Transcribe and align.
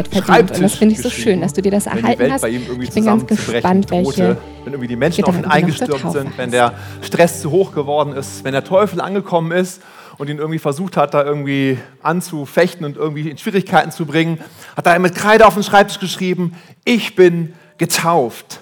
Ewigkeit 0.00 0.24
verdient. 0.24 0.50
Und 0.50 0.62
das 0.62 0.74
finde 0.74 0.94
ich 0.94 1.02
so 1.02 1.10
schön, 1.10 1.40
dass 1.40 1.52
du 1.52 1.62
dir 1.62 1.72
das 1.72 1.86
erhalten 1.86 2.32
hast. 2.32 2.44
ich 2.44 2.90
bin 2.90 3.04
ganz 3.04 3.26
gespannt, 3.26 3.90
welche. 3.90 4.36
Wenn 4.64 4.72
irgendwie 4.72 4.88
die 4.88 4.96
Menschen 4.96 5.24
auf 5.24 5.36
ihn 5.36 5.44
eingestürmt 5.44 6.12
sind, 6.12 6.36
wenn 6.36 6.50
der 6.50 6.74
Stress 7.00 7.40
zu 7.40 7.50
hoch 7.50 7.72
geworden 7.72 8.14
ist, 8.14 8.44
wenn 8.44 8.52
der 8.52 8.64
Teufel 8.64 9.00
angekommen 9.00 9.52
ist 9.52 9.80
und 10.18 10.28
ihn 10.28 10.38
irgendwie 10.38 10.58
versucht 10.58 10.96
hat, 10.96 11.14
da 11.14 11.24
irgendwie 11.24 11.78
anzufechten 12.02 12.84
und 12.84 12.96
irgendwie 12.96 13.30
in 13.30 13.38
Schwierigkeiten 13.38 13.92
zu 13.92 14.06
bringen, 14.06 14.40
hat 14.76 14.86
er 14.86 14.98
mit 14.98 15.14
Kreide 15.14 15.46
auf 15.46 15.54
den 15.54 15.62
Schreibtisch 15.62 16.00
geschrieben, 16.00 16.54
ich 16.84 17.14
bin 17.14 17.54
getauft. 17.78 18.60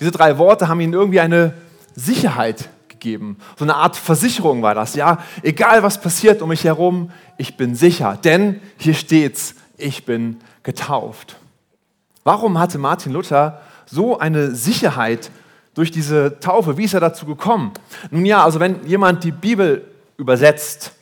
Diese 0.00 0.12
drei 0.12 0.38
Worte 0.38 0.68
haben 0.68 0.80
ihm 0.80 0.92
irgendwie 0.92 1.20
eine 1.20 1.54
Sicherheit 1.94 2.68
gegeben. 2.88 3.38
So 3.56 3.64
eine 3.64 3.76
Art 3.76 3.96
Versicherung 3.96 4.62
war 4.62 4.74
das. 4.74 4.94
Ja, 4.94 5.18
egal 5.42 5.82
was 5.82 6.00
passiert 6.00 6.42
um 6.42 6.48
mich 6.48 6.64
herum, 6.64 7.10
ich 7.36 7.56
bin 7.56 7.74
sicher. 7.74 8.18
Denn 8.22 8.60
hier 8.76 8.94
steht's, 8.94 9.54
ich 9.78 10.04
bin 10.04 10.36
getauft. 10.62 11.36
Warum 12.24 12.58
hatte 12.58 12.78
Martin 12.78 13.12
Luther 13.12 13.62
so 13.86 14.18
eine 14.18 14.54
Sicherheit 14.54 15.30
durch 15.74 15.90
diese 15.90 16.40
Taufe? 16.40 16.76
Wie 16.76 16.84
ist 16.84 16.94
er 16.94 17.00
dazu 17.00 17.24
gekommen? 17.24 17.72
Nun 18.10 18.26
ja, 18.26 18.44
also 18.44 18.60
wenn 18.60 18.86
jemand 18.86 19.24
die 19.24 19.30
Bibel 19.30 19.84
übersetzt, 20.16 20.92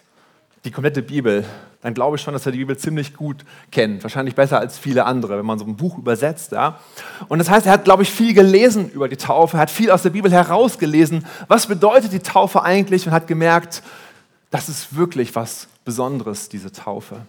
die 0.64 0.70
komplette 0.70 1.02
Bibel, 1.02 1.44
dann 1.82 1.94
glaube 1.94 2.16
ich 2.16 2.22
schon, 2.22 2.34
dass 2.34 2.44
er 2.44 2.52
die 2.52 2.58
Bibel 2.58 2.76
ziemlich 2.76 3.14
gut 3.14 3.44
kennt. 3.70 4.02
Wahrscheinlich 4.02 4.34
besser 4.34 4.58
als 4.58 4.78
viele 4.78 5.04
andere, 5.04 5.38
wenn 5.38 5.46
man 5.46 5.58
so 5.58 5.64
ein 5.64 5.76
Buch 5.76 5.98
übersetzt. 5.98 6.52
Ja? 6.52 6.80
Und 7.28 7.38
das 7.38 7.48
heißt, 7.48 7.66
er 7.66 7.72
hat, 7.72 7.84
glaube 7.84 8.02
ich, 8.02 8.10
viel 8.10 8.34
gelesen 8.34 8.90
über 8.90 9.08
die 9.08 9.16
Taufe, 9.16 9.58
hat 9.58 9.70
viel 9.70 9.90
aus 9.90 10.02
der 10.02 10.10
Bibel 10.10 10.30
herausgelesen. 10.30 11.24
Was 11.48 11.66
bedeutet 11.66 12.12
die 12.12 12.18
Taufe 12.18 12.62
eigentlich? 12.62 13.06
Und 13.06 13.12
hat 13.12 13.26
gemerkt, 13.26 13.82
das 14.50 14.68
ist 14.68 14.96
wirklich 14.96 15.34
was 15.34 15.68
Besonderes, 15.84 16.48
diese 16.48 16.72
Taufe. 16.72 17.20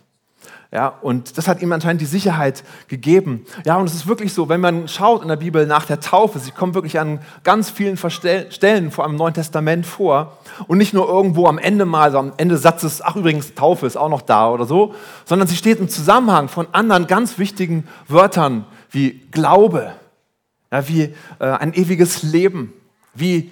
Ja, 0.69 0.89
und 1.01 1.37
das 1.37 1.47
hat 1.47 1.61
ihm 1.61 1.71
anscheinend 1.71 2.01
die 2.01 2.05
Sicherheit 2.05 2.65
gegeben. 2.89 3.45
Ja, 3.63 3.77
und 3.77 3.85
es 3.85 3.93
ist 3.95 4.05
wirklich 4.05 4.33
so, 4.33 4.49
wenn 4.49 4.59
man 4.59 4.89
schaut 4.89 5.21
in 5.21 5.29
der 5.29 5.37
Bibel 5.37 5.65
nach 5.65 5.85
der 5.85 6.01
Taufe, 6.01 6.39
sie 6.39 6.51
kommt 6.51 6.75
wirklich 6.75 6.99
an 6.99 7.19
ganz 7.45 7.69
vielen 7.69 7.97
Stellen 7.97 8.91
vor 8.91 9.05
allem 9.05 9.13
im 9.13 9.17
Neuen 9.17 9.33
Testament 9.33 9.85
vor 9.85 10.37
und 10.67 10.77
nicht 10.77 10.93
nur 10.93 11.07
irgendwo 11.07 11.47
am 11.47 11.57
Ende 11.57 11.85
mal, 11.85 12.11
so 12.11 12.19
am 12.19 12.33
Ende 12.35 12.57
Satzes, 12.57 13.01
ach 13.01 13.15
übrigens, 13.15 13.55
Taufe 13.55 13.87
ist 13.87 13.95
auch 13.95 14.09
noch 14.09 14.21
da 14.21 14.49
oder 14.49 14.65
so, 14.65 14.93
sondern 15.23 15.47
sie 15.47 15.55
steht 15.55 15.79
im 15.79 15.87
Zusammenhang 15.87 16.49
von 16.49 16.67
anderen 16.73 17.07
ganz 17.07 17.39
wichtigen 17.39 17.87
Wörtern 18.09 18.65
wie 18.91 19.21
Glaube, 19.31 19.93
ja, 20.69 20.85
wie 20.89 21.13
äh, 21.39 21.45
ein 21.45 21.73
ewiges 21.73 22.23
Leben, 22.23 22.73
wie 23.13 23.51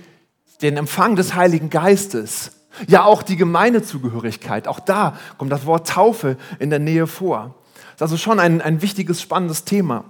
den 0.61 0.76
Empfang 0.76 1.16
des 1.16 1.34
Heiligen 1.34 1.70
Geistes, 1.70 2.52
ja, 2.88 3.06
auch 3.06 3.23
die 3.23 3.36
Gemeindezugehörigkeit, 3.36 4.68
auch 4.68 4.80
da 4.80 5.18
kommt 5.38 5.52
das 5.52 5.66
Wort 5.66 5.88
Taufe 5.88 6.38
in 6.59 6.70
der 6.70 6.80
Nähe 6.80 7.08
vor. 7.08 7.56
Das 7.98 8.09
ist 8.09 8.14
also 8.14 8.17
schon 8.17 8.40
ein, 8.40 8.62
ein 8.62 8.82
wichtiges, 8.82 9.22
spannendes 9.22 9.64
Thema. 9.64 10.06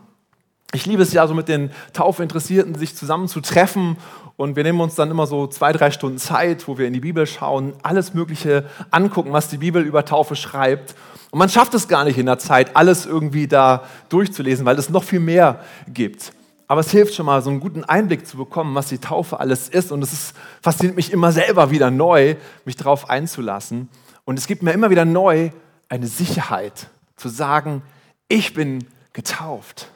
Ich 0.74 0.86
liebe 0.86 1.04
es 1.04 1.14
ja, 1.14 1.26
so 1.28 1.34
mit 1.34 1.48
den 1.48 1.72
Taufeinteressierten 1.94 2.76
sich 2.76 2.96
zusammen 2.96 3.28
zu 3.28 3.40
treffen 3.40 3.98
und 4.38 4.56
wir 4.56 4.64
nehmen 4.64 4.82
uns 4.82 4.96
dann 4.96 5.10
immer 5.10 5.28
so 5.28 5.48
zwei, 5.48 5.72
drei 5.72 5.92
Stunden 5.92 6.18
Zeit, 6.18 6.68
wo 6.68 6.78
wir 6.78 6.88
in 6.88 6.94
die 6.94 7.00
Bibel 7.00 7.26
schauen, 7.26 7.74
alles 7.84 8.14
Mögliche 8.14 8.66
angucken, 8.92 9.32
was 9.32 9.48
die 9.48 9.58
Bibel 9.58 9.82
über 9.84 10.04
Taufe 10.04 10.36
schreibt. 10.36 10.96
Und 11.32 11.40
man 11.40 11.50
schafft 11.50 11.74
es 11.74 11.88
gar 11.88 12.04
nicht 12.04 12.18
in 12.18 12.26
der 12.26 12.40
Zeit, 12.40 12.76
alles 12.76 13.06
irgendwie 13.06 13.48
da 13.48 13.84
durchzulesen, 14.10 14.66
weil 14.66 14.78
es 14.78 14.90
noch 14.90 15.04
viel 15.04 15.22
mehr 15.22 15.62
gibt. 15.88 16.34
Aber 16.68 16.82
es 16.82 16.92
hilft 16.92 17.14
schon 17.14 17.26
mal, 17.26 17.42
so 17.42 17.50
einen 17.50 17.60
guten 17.60 17.84
Einblick 17.84 18.26
zu 18.26 18.38
bekommen, 18.38 18.74
was 18.76 18.88
die 18.88 18.98
Taufe 18.98 19.40
alles 19.40 19.70
ist. 19.70 19.92
Und 19.92 20.02
es 20.02 20.14
ist, 20.14 20.34
fasziniert 20.62 20.96
mich 20.96 21.12
immer 21.12 21.32
selber 21.32 21.70
wieder 21.70 21.92
neu, 21.92 22.36
mich 22.66 22.76
darauf 22.76 23.10
einzulassen. 23.10 23.90
Und 24.24 24.40
es 24.40 24.48
gibt 24.48 24.64
mir 24.64 24.72
immer 24.72 24.90
wieder 24.90 25.06
neu 25.06 25.52
eine 25.90 26.08
Sicherheit, 26.08 26.88
zu 27.16 27.30
sagen, 27.30 27.84
ich 28.28 28.54
bin 28.54 28.86
getauft. 29.14 29.90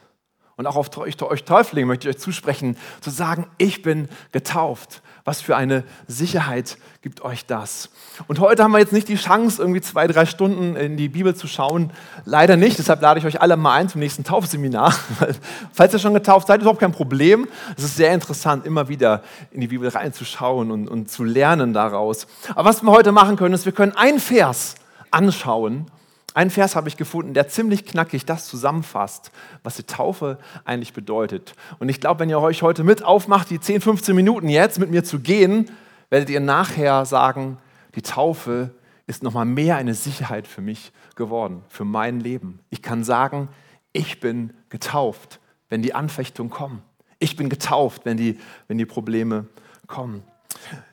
Und 0.59 0.67
auch 0.67 0.75
auf 0.75 0.97
euch, 0.97 1.21
euch 1.21 1.45
Täuflinge 1.45 1.85
möchte 1.85 2.09
ich 2.09 2.17
euch 2.17 2.21
zusprechen, 2.21 2.75
zu 2.99 3.11
sagen, 3.11 3.47
ich 3.57 3.81
bin 3.81 4.09
getauft. 4.33 5.01
Was 5.23 5.39
für 5.39 5.55
eine 5.55 5.85
Sicherheit 6.07 6.77
gibt 7.01 7.21
euch 7.21 7.45
das? 7.45 7.87
Und 8.27 8.41
heute 8.41 8.61
haben 8.61 8.71
wir 8.71 8.79
jetzt 8.79 8.91
nicht 8.91 9.07
die 9.07 9.15
Chance, 9.15 9.61
irgendwie 9.61 9.79
zwei, 9.79 10.05
drei 10.07 10.25
Stunden 10.25 10.75
in 10.75 10.97
die 10.97 11.07
Bibel 11.07 11.33
zu 11.33 11.47
schauen. 11.47 11.91
Leider 12.25 12.57
nicht. 12.57 12.77
Deshalb 12.77 13.01
lade 13.01 13.21
ich 13.21 13.25
euch 13.25 13.39
alle 13.39 13.55
mal 13.55 13.75
ein 13.75 13.87
zum 13.87 13.99
nächsten 14.01 14.25
Taufseminar. 14.25 14.93
Falls 15.71 15.93
ihr 15.93 15.99
schon 15.99 16.13
getauft 16.13 16.47
seid, 16.47 16.57
ist 16.57 16.63
überhaupt 16.63 16.81
kein 16.81 16.91
Problem. 16.91 17.47
Es 17.77 17.85
ist 17.85 17.95
sehr 17.95 18.13
interessant, 18.13 18.65
immer 18.65 18.89
wieder 18.89 19.23
in 19.51 19.61
die 19.61 19.67
Bibel 19.67 19.87
reinzuschauen 19.87 20.71
und, 20.71 20.89
und 20.89 21.09
zu 21.09 21.23
lernen 21.23 21.71
daraus. 21.71 22.27
Aber 22.49 22.65
was 22.65 22.83
wir 22.83 22.91
heute 22.91 23.13
machen 23.13 23.37
können, 23.37 23.55
ist, 23.55 23.63
wir 23.63 23.71
können 23.71 23.93
einen 23.93 24.19
Vers 24.19 24.75
anschauen 25.09 25.89
einen 26.33 26.49
Vers 26.49 26.75
habe 26.75 26.87
ich 26.87 26.97
gefunden, 26.97 27.33
der 27.33 27.47
ziemlich 27.47 27.85
knackig 27.85 28.25
das 28.25 28.47
zusammenfasst, 28.47 29.31
was 29.63 29.75
die 29.75 29.83
Taufe 29.83 30.37
eigentlich 30.65 30.93
bedeutet. 30.93 31.53
Und 31.79 31.89
ich 31.89 31.99
glaube, 31.99 32.21
wenn 32.21 32.29
ihr 32.29 32.39
euch 32.39 32.61
heute 32.61 32.83
mit 32.83 33.03
aufmacht, 33.03 33.49
die 33.49 33.59
10, 33.59 33.81
15 33.81 34.15
Minuten 34.15 34.49
jetzt 34.49 34.79
mit 34.79 34.91
mir 34.91 35.03
zu 35.03 35.19
gehen, 35.19 35.69
werdet 36.09 36.29
ihr 36.29 36.39
nachher 36.39 37.05
sagen, 37.05 37.57
die 37.95 38.01
Taufe 38.01 38.71
ist 39.07 39.23
nochmal 39.23 39.45
mehr 39.45 39.77
eine 39.77 39.95
Sicherheit 39.95 40.47
für 40.47 40.61
mich 40.61 40.91
geworden, 41.15 41.63
für 41.67 41.85
mein 41.85 42.19
Leben. 42.19 42.59
Ich 42.69 42.81
kann 42.81 43.03
sagen, 43.03 43.49
ich 43.91 44.19
bin 44.19 44.53
getauft, 44.69 45.39
wenn 45.69 45.81
die 45.81 45.95
Anfechtungen 45.95 46.51
kommen. 46.51 46.83
Ich 47.17 47.35
bin 47.35 47.49
getauft, 47.49 48.05
wenn 48.05 48.17
die, 48.17 48.39
wenn 48.67 48.77
die 48.77 48.85
Probleme 48.85 49.47
kommen. 49.87 50.23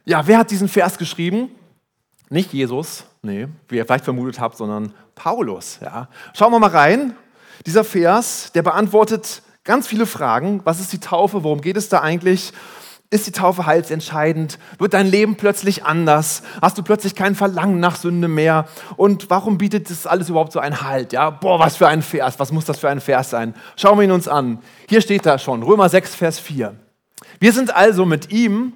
Ja, 0.04 0.26
wer 0.26 0.38
hat 0.38 0.50
diesen 0.50 0.68
Vers 0.68 0.98
geschrieben? 0.98 1.50
Nicht 2.28 2.52
Jesus, 2.52 3.04
nee, 3.22 3.46
wie 3.68 3.76
ihr 3.76 3.84
vielleicht 3.84 4.04
vermutet 4.04 4.40
habt, 4.40 4.56
sondern 4.56 4.92
Paulus. 5.14 5.78
Ja. 5.80 6.08
Schauen 6.34 6.52
wir 6.52 6.58
mal 6.58 6.70
rein. 6.70 7.14
Dieser 7.64 7.84
Vers, 7.84 8.50
der 8.54 8.62
beantwortet 8.62 9.42
ganz 9.64 9.86
viele 9.86 10.06
Fragen. 10.06 10.60
Was 10.64 10.80
ist 10.80 10.92
die 10.92 11.00
Taufe? 11.00 11.44
Worum 11.44 11.60
geht 11.60 11.76
es 11.76 11.88
da 11.88 12.00
eigentlich? 12.00 12.52
Ist 13.08 13.28
die 13.28 13.32
Taufe 13.32 13.66
heilsentscheidend? 13.66 14.58
Wird 14.78 14.92
dein 14.92 15.06
Leben 15.06 15.36
plötzlich 15.36 15.84
anders? 15.84 16.42
Hast 16.60 16.76
du 16.76 16.82
plötzlich 16.82 17.14
kein 17.14 17.36
Verlangen 17.36 17.78
nach 17.78 17.94
Sünde 17.94 18.26
mehr? 18.26 18.66
Und 18.96 19.30
warum 19.30 19.58
bietet 19.58 19.88
das 19.90 20.08
alles 20.08 20.28
überhaupt 20.28 20.50
so 20.50 20.58
einen 20.58 20.82
Halt? 20.82 21.12
Ja, 21.12 21.30
boah, 21.30 21.60
was 21.60 21.76
für 21.76 21.86
ein 21.86 22.02
Vers. 22.02 22.40
Was 22.40 22.50
muss 22.50 22.64
das 22.64 22.78
für 22.78 22.88
ein 22.88 23.00
Vers 23.00 23.30
sein? 23.30 23.54
Schauen 23.76 23.98
wir 23.98 24.04
ihn 24.04 24.10
uns 24.10 24.26
an. 24.26 24.58
Hier 24.88 25.00
steht 25.00 25.24
da 25.24 25.38
schon, 25.38 25.62
Römer 25.62 25.88
6, 25.88 26.16
Vers 26.16 26.40
4. 26.40 26.74
Wir 27.38 27.52
sind 27.52 27.74
also 27.74 28.04
mit 28.04 28.32
ihm 28.32 28.72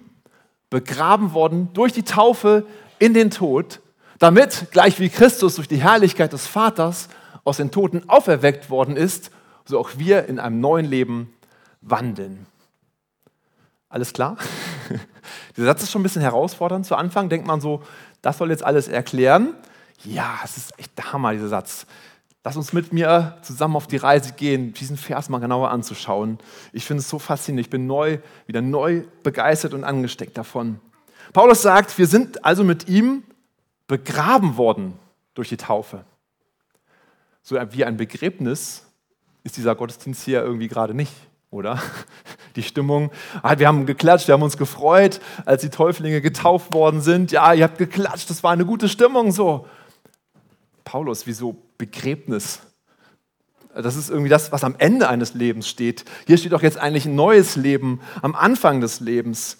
begraben 0.70 1.34
worden 1.34 1.70
durch 1.72 1.92
die 1.92 2.04
Taufe 2.04 2.64
in 3.00 3.14
den 3.14 3.30
Tod, 3.32 3.80
damit, 4.20 4.66
gleich 4.70 5.00
wie 5.00 5.08
Christus 5.08 5.56
durch 5.56 5.66
die 5.66 5.82
Herrlichkeit 5.82 6.32
des 6.32 6.46
Vaters 6.46 7.08
aus 7.42 7.56
den 7.56 7.72
Toten 7.72 8.08
auferweckt 8.08 8.70
worden 8.70 8.96
ist, 8.96 9.32
so 9.64 9.80
auch 9.80 9.90
wir 9.96 10.26
in 10.26 10.38
einem 10.38 10.60
neuen 10.60 10.86
Leben 10.86 11.32
wandeln. 11.80 12.46
Alles 13.88 14.12
klar? 14.12 14.36
Dieser 15.56 15.66
Satz 15.66 15.82
ist 15.82 15.90
schon 15.90 16.00
ein 16.00 16.04
bisschen 16.04 16.22
herausfordernd 16.22 16.86
zu 16.86 16.94
Anfang. 16.94 17.28
Denkt 17.28 17.46
man 17.46 17.60
so, 17.60 17.82
das 18.22 18.38
soll 18.38 18.50
jetzt 18.50 18.62
alles 18.62 18.86
erklären. 18.86 19.54
Ja, 20.04 20.38
es 20.44 20.56
ist 20.56 20.78
echt 20.78 20.96
der 20.96 21.12
Hammer, 21.12 21.32
dieser 21.32 21.48
Satz. 21.48 21.86
Lass 22.44 22.56
uns 22.56 22.72
mit 22.72 22.92
mir 22.92 23.36
zusammen 23.42 23.76
auf 23.76 23.86
die 23.86 23.98
Reise 23.98 24.32
gehen, 24.32 24.72
diesen 24.72 24.96
Vers 24.96 25.28
mal 25.28 25.40
genauer 25.40 25.70
anzuschauen. 25.70 26.38
Ich 26.72 26.86
finde 26.86 27.02
es 27.02 27.08
so 27.08 27.18
faszinierend. 27.18 27.66
Ich 27.66 27.70
bin 27.70 27.86
neu, 27.86 28.18
wieder 28.46 28.62
neu 28.62 29.02
begeistert 29.22 29.74
und 29.74 29.84
angesteckt 29.84 30.38
davon. 30.38 30.80
Paulus 31.32 31.62
sagt, 31.62 31.96
wir 31.98 32.06
sind 32.06 32.44
also 32.44 32.64
mit 32.64 32.88
ihm 32.88 33.22
begraben 33.86 34.56
worden 34.56 34.94
durch 35.34 35.48
die 35.48 35.56
Taufe. 35.56 36.04
So 37.42 37.56
wie 37.72 37.84
ein 37.84 37.96
Begräbnis 37.96 38.84
ist 39.42 39.56
dieser 39.56 39.74
Gottesdienst 39.74 40.24
hier 40.24 40.42
irgendwie 40.42 40.68
gerade 40.68 40.94
nicht, 40.94 41.12
oder? 41.50 41.80
Die 42.56 42.64
Stimmung, 42.64 43.12
ah, 43.42 43.58
wir 43.58 43.68
haben 43.68 43.86
geklatscht, 43.86 44.26
wir 44.26 44.34
haben 44.34 44.42
uns 44.42 44.56
gefreut, 44.56 45.20
als 45.46 45.62
die 45.62 45.70
Täuflinge 45.70 46.20
getauft 46.20 46.74
worden 46.74 47.00
sind. 47.00 47.30
Ja, 47.30 47.54
ihr 47.54 47.62
habt 47.62 47.78
geklatscht, 47.78 48.28
das 48.28 48.42
war 48.42 48.50
eine 48.50 48.66
gute 48.66 48.88
Stimmung 48.88 49.30
so. 49.30 49.68
Paulus, 50.82 51.28
wieso 51.28 51.56
Begräbnis? 51.78 52.58
Das 53.72 53.94
ist 53.94 54.10
irgendwie 54.10 54.28
das, 54.28 54.50
was 54.50 54.64
am 54.64 54.74
Ende 54.78 55.08
eines 55.08 55.34
Lebens 55.34 55.68
steht. 55.68 56.04
Hier 56.26 56.38
steht 56.38 56.50
doch 56.52 56.62
jetzt 56.62 56.76
eigentlich 56.76 57.06
ein 57.06 57.14
neues 57.14 57.54
Leben 57.54 58.00
am 58.20 58.34
Anfang 58.34 58.80
des 58.80 58.98
Lebens. 58.98 59.58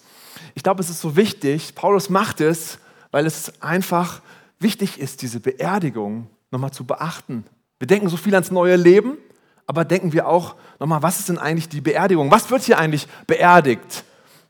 Ich 0.55 0.63
glaube, 0.63 0.81
es 0.81 0.89
ist 0.89 1.01
so 1.01 1.15
wichtig, 1.15 1.75
Paulus 1.75 2.09
macht 2.09 2.41
es, 2.41 2.79
weil 3.11 3.25
es 3.25 3.61
einfach 3.61 4.21
wichtig 4.59 4.99
ist, 4.99 5.21
diese 5.21 5.39
Beerdigung 5.39 6.29
nochmal 6.51 6.71
zu 6.71 6.85
beachten. 6.85 7.45
Wir 7.79 7.87
denken 7.87 8.09
so 8.09 8.17
viel 8.17 8.33
ans 8.35 8.51
neue 8.51 8.75
Leben, 8.75 9.17
aber 9.65 9.85
denken 9.85 10.13
wir 10.13 10.27
auch 10.27 10.55
nochmal, 10.79 11.01
was 11.01 11.19
ist 11.19 11.29
denn 11.29 11.37
eigentlich 11.37 11.69
die 11.69 11.81
Beerdigung? 11.81 12.29
Was 12.29 12.51
wird 12.51 12.63
hier 12.63 12.77
eigentlich 12.77 13.07
beerdigt? 13.25 14.03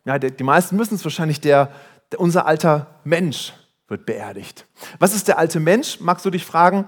Ja, 0.05 0.17
die 0.17 0.43
meisten 0.43 0.75
müssen 0.75 0.95
es 0.95 1.03
wahrscheinlich, 1.03 1.39
der, 1.39 1.71
der, 2.11 2.19
unser 2.19 2.45
alter 2.45 2.87
Mensch 3.03 3.53
wird 3.87 4.05
beerdigt. 4.05 4.65
Was 4.99 5.13
ist 5.13 5.27
der 5.27 5.37
alte 5.37 5.59
Mensch? 5.59 5.99
Magst 5.99 6.25
du 6.25 6.29
dich 6.29 6.45
fragen? 6.45 6.87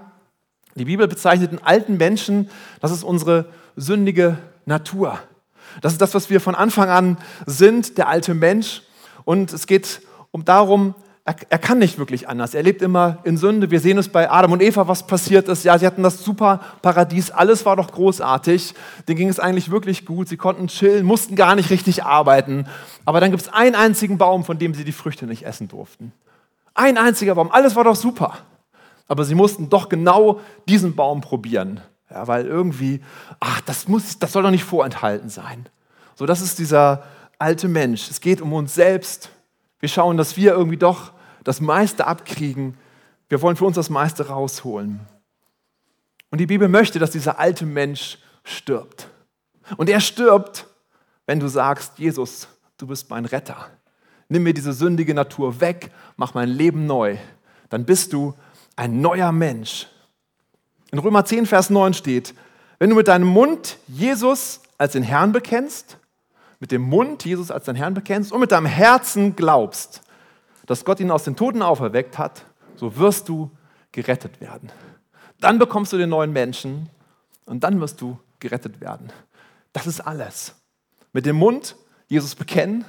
Die 0.74 0.86
Bibel 0.86 1.06
bezeichnet 1.06 1.52
den 1.52 1.62
alten 1.62 1.96
Menschen, 1.96 2.50
das 2.80 2.90
ist 2.90 3.04
unsere 3.04 3.46
sündige 3.76 4.38
Natur. 4.66 5.20
Das 5.80 5.92
ist 5.92 6.00
das, 6.00 6.14
was 6.14 6.30
wir 6.30 6.40
von 6.40 6.54
Anfang 6.54 6.88
an 6.88 7.18
sind, 7.46 7.98
der 7.98 8.08
alte 8.08 8.34
Mensch. 8.34 8.82
Und 9.24 9.52
es 9.52 9.66
geht 9.66 10.02
um 10.30 10.44
darum, 10.44 10.94
er, 11.26 11.36
er, 11.48 11.58
kann 11.58 11.78
nicht 11.78 11.98
wirklich 11.98 12.28
anders. 12.28 12.52
Er 12.52 12.62
lebt 12.62 12.82
immer 12.82 13.18
in 13.24 13.38
Sünde. 13.38 13.70
Wir 13.70 13.80
sehen 13.80 13.96
es 13.96 14.10
bei 14.10 14.30
Adam 14.30 14.52
und 14.52 14.60
Eva, 14.60 14.88
was 14.88 15.06
passiert 15.06 15.48
ist. 15.48 15.64
Ja, 15.64 15.78
sie 15.78 15.86
hatten 15.86 16.02
das 16.02 16.22
super 16.22 16.60
Paradies. 16.82 17.30
Alles 17.30 17.64
war 17.64 17.76
doch 17.76 17.92
großartig. 17.92 18.74
Denen 19.08 19.16
ging 19.16 19.28
es 19.30 19.40
eigentlich 19.40 19.70
wirklich 19.70 20.04
gut. 20.04 20.28
Sie 20.28 20.36
konnten 20.36 20.66
chillen, 20.68 21.06
mussten 21.06 21.34
gar 21.34 21.54
nicht 21.54 21.70
richtig 21.70 22.04
arbeiten. 22.04 22.66
Aber 23.06 23.20
dann 23.20 23.30
gibt 23.30 23.42
es 23.42 23.48
einen 23.48 23.74
einzigen 23.74 24.18
Baum, 24.18 24.44
von 24.44 24.58
dem 24.58 24.74
sie 24.74 24.84
die 24.84 24.92
Früchte 24.92 25.26
nicht 25.26 25.46
essen 25.46 25.66
durften. 25.66 26.12
Ein 26.74 26.98
einziger 26.98 27.34
Baum. 27.36 27.50
Alles 27.50 27.74
war 27.74 27.84
doch 27.84 27.96
super. 27.96 28.36
Aber 29.08 29.24
sie 29.24 29.34
mussten 29.34 29.70
doch 29.70 29.88
genau 29.88 30.40
diesen 30.68 30.94
Baum 30.94 31.22
probieren. 31.22 31.80
Ja, 32.10 32.28
weil 32.28 32.46
irgendwie, 32.46 33.00
ach, 33.40 33.62
das, 33.62 33.88
muss, 33.88 34.18
das 34.18 34.32
soll 34.32 34.42
doch 34.42 34.50
nicht 34.50 34.64
vorenthalten 34.64 35.30
sein. 35.30 35.66
So, 36.16 36.26
das 36.26 36.42
ist 36.42 36.58
dieser 36.58 37.04
alte 37.44 37.68
Mensch. 37.68 38.10
Es 38.10 38.22
geht 38.22 38.40
um 38.40 38.54
uns 38.54 38.74
selbst. 38.74 39.28
Wir 39.78 39.90
schauen, 39.90 40.16
dass 40.16 40.36
wir 40.38 40.52
irgendwie 40.52 40.78
doch 40.78 41.12
das 41.44 41.60
meiste 41.60 42.06
abkriegen. 42.06 42.78
Wir 43.28 43.42
wollen 43.42 43.56
für 43.56 43.66
uns 43.66 43.76
das 43.76 43.90
meiste 43.90 44.28
rausholen. 44.28 45.00
Und 46.30 46.38
die 46.38 46.46
Bibel 46.46 46.68
möchte, 46.68 46.98
dass 46.98 47.10
dieser 47.10 47.38
alte 47.38 47.66
Mensch 47.66 48.18
stirbt. 48.44 49.08
Und 49.76 49.90
er 49.90 50.00
stirbt, 50.00 50.66
wenn 51.26 51.38
du 51.38 51.48
sagst, 51.48 51.98
Jesus, 51.98 52.48
du 52.78 52.86
bist 52.86 53.10
mein 53.10 53.26
Retter. 53.26 53.68
Nimm 54.30 54.44
mir 54.44 54.54
diese 54.54 54.72
sündige 54.72 55.12
Natur 55.12 55.60
weg, 55.60 55.90
mach 56.16 56.32
mein 56.32 56.48
Leben 56.48 56.86
neu. 56.86 57.18
Dann 57.68 57.84
bist 57.84 58.14
du 58.14 58.32
ein 58.74 59.02
neuer 59.02 59.32
Mensch. 59.32 59.86
In 60.90 60.98
Römer 60.98 61.26
10, 61.26 61.44
Vers 61.44 61.68
9 61.68 61.92
steht, 61.92 62.34
wenn 62.78 62.88
du 62.88 62.96
mit 62.96 63.08
deinem 63.08 63.28
Mund 63.28 63.76
Jesus 63.86 64.62
als 64.78 64.92
den 64.92 65.02
Herrn 65.02 65.32
bekennst, 65.32 65.98
mit 66.64 66.72
dem 66.72 66.80
Mund 66.80 67.26
Jesus 67.26 67.50
als 67.50 67.66
deinen 67.66 67.76
Herrn 67.76 67.92
bekennst 67.92 68.32
und 68.32 68.40
mit 68.40 68.50
deinem 68.50 68.64
Herzen 68.64 69.36
glaubst, 69.36 70.00
dass 70.64 70.86
Gott 70.86 70.98
ihn 70.98 71.10
aus 71.10 71.22
den 71.22 71.36
Toten 71.36 71.60
auferweckt 71.60 72.16
hat, 72.16 72.46
so 72.74 72.96
wirst 72.96 73.28
du 73.28 73.50
gerettet 73.92 74.40
werden. 74.40 74.72
Dann 75.40 75.58
bekommst 75.58 75.92
du 75.92 75.98
den 75.98 76.08
neuen 76.08 76.32
Menschen 76.32 76.88
und 77.44 77.64
dann 77.64 77.82
wirst 77.82 78.00
du 78.00 78.18
gerettet 78.38 78.80
werden. 78.80 79.12
Das 79.74 79.86
ist 79.86 80.00
alles. 80.00 80.54
Mit 81.12 81.26
dem 81.26 81.36
Mund 81.36 81.76
Jesus 82.08 82.34
bekennen 82.34 82.86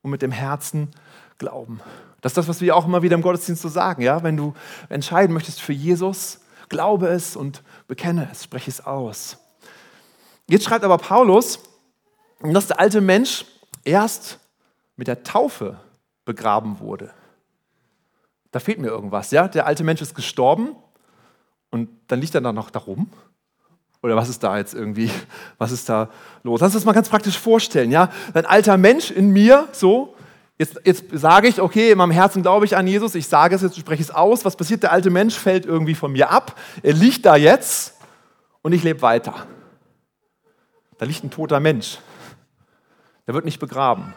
und 0.00 0.10
mit 0.10 0.22
dem 0.22 0.32
Herzen 0.32 0.88
glauben. 1.36 1.82
Das 2.22 2.32
ist 2.32 2.38
das, 2.38 2.48
was 2.48 2.62
wir 2.62 2.74
auch 2.74 2.86
immer 2.86 3.02
wieder 3.02 3.16
im 3.16 3.22
Gottesdienst 3.22 3.60
so 3.60 3.68
sagen. 3.68 4.00
Ja? 4.00 4.22
Wenn 4.22 4.38
du 4.38 4.54
entscheiden 4.88 5.34
möchtest 5.34 5.60
für 5.60 5.74
Jesus, 5.74 6.40
glaube 6.70 7.08
es 7.08 7.36
und 7.36 7.62
bekenne 7.86 8.30
es, 8.32 8.44
spreche 8.44 8.70
es 8.70 8.80
aus. 8.86 9.36
Jetzt 10.48 10.64
schreibt 10.64 10.86
aber 10.86 10.96
Paulus, 10.96 11.58
dass 12.42 12.68
der 12.68 12.80
alte 12.80 13.00
Mensch 13.00 13.44
erst 13.84 14.38
mit 14.96 15.08
der 15.08 15.22
Taufe 15.22 15.78
begraben 16.24 16.80
wurde. 16.80 17.10
Da 18.50 18.58
fehlt 18.58 18.78
mir 18.78 18.88
irgendwas. 18.88 19.30
Ja? 19.30 19.48
Der 19.48 19.66
alte 19.66 19.84
Mensch 19.84 20.00
ist 20.00 20.14
gestorben 20.14 20.74
und 21.70 21.88
dann 22.08 22.20
liegt 22.20 22.34
er 22.34 22.40
dann 22.40 22.54
noch 22.54 22.70
da 22.70 22.80
rum. 22.80 23.10
Oder 24.02 24.16
was 24.16 24.28
ist 24.28 24.42
da 24.42 24.56
jetzt 24.56 24.74
irgendwie, 24.74 25.10
was 25.58 25.72
ist 25.72 25.88
da 25.88 26.10
los? 26.42 26.60
Lass 26.60 26.68
uns 26.68 26.82
das 26.82 26.84
mal 26.84 26.92
ganz 26.92 27.08
praktisch 27.08 27.38
vorstellen. 27.38 27.90
Ja? 27.90 28.10
Ein 28.34 28.46
alter 28.46 28.76
Mensch 28.76 29.10
in 29.10 29.30
mir, 29.30 29.68
so, 29.72 30.16
jetzt, 30.58 30.80
jetzt 30.84 31.04
sage 31.12 31.48
ich, 31.48 31.60
okay, 31.60 31.92
in 31.92 31.98
meinem 31.98 32.10
Herzen 32.10 32.42
glaube 32.42 32.64
ich 32.64 32.76
an 32.76 32.86
Jesus, 32.86 33.14
ich 33.14 33.28
sage 33.28 33.54
es 33.54 33.62
jetzt, 33.62 33.76
ich 33.76 33.80
spreche 33.80 34.02
es 34.02 34.10
aus. 34.10 34.44
Was 34.44 34.56
passiert? 34.56 34.82
Der 34.82 34.92
alte 34.92 35.10
Mensch 35.10 35.34
fällt 35.34 35.66
irgendwie 35.66 35.94
von 35.94 36.12
mir 36.12 36.30
ab. 36.30 36.58
Er 36.82 36.94
liegt 36.94 37.26
da 37.26 37.36
jetzt 37.36 37.96
und 38.62 38.72
ich 38.72 38.82
lebe 38.82 39.02
weiter. 39.02 39.46
Da 40.98 41.06
liegt 41.06 41.24
ein 41.24 41.30
toter 41.30 41.60
Mensch. 41.60 41.98
Der 43.30 43.34
wird 43.36 43.44
nicht 43.44 43.60
begraben. 43.60 44.12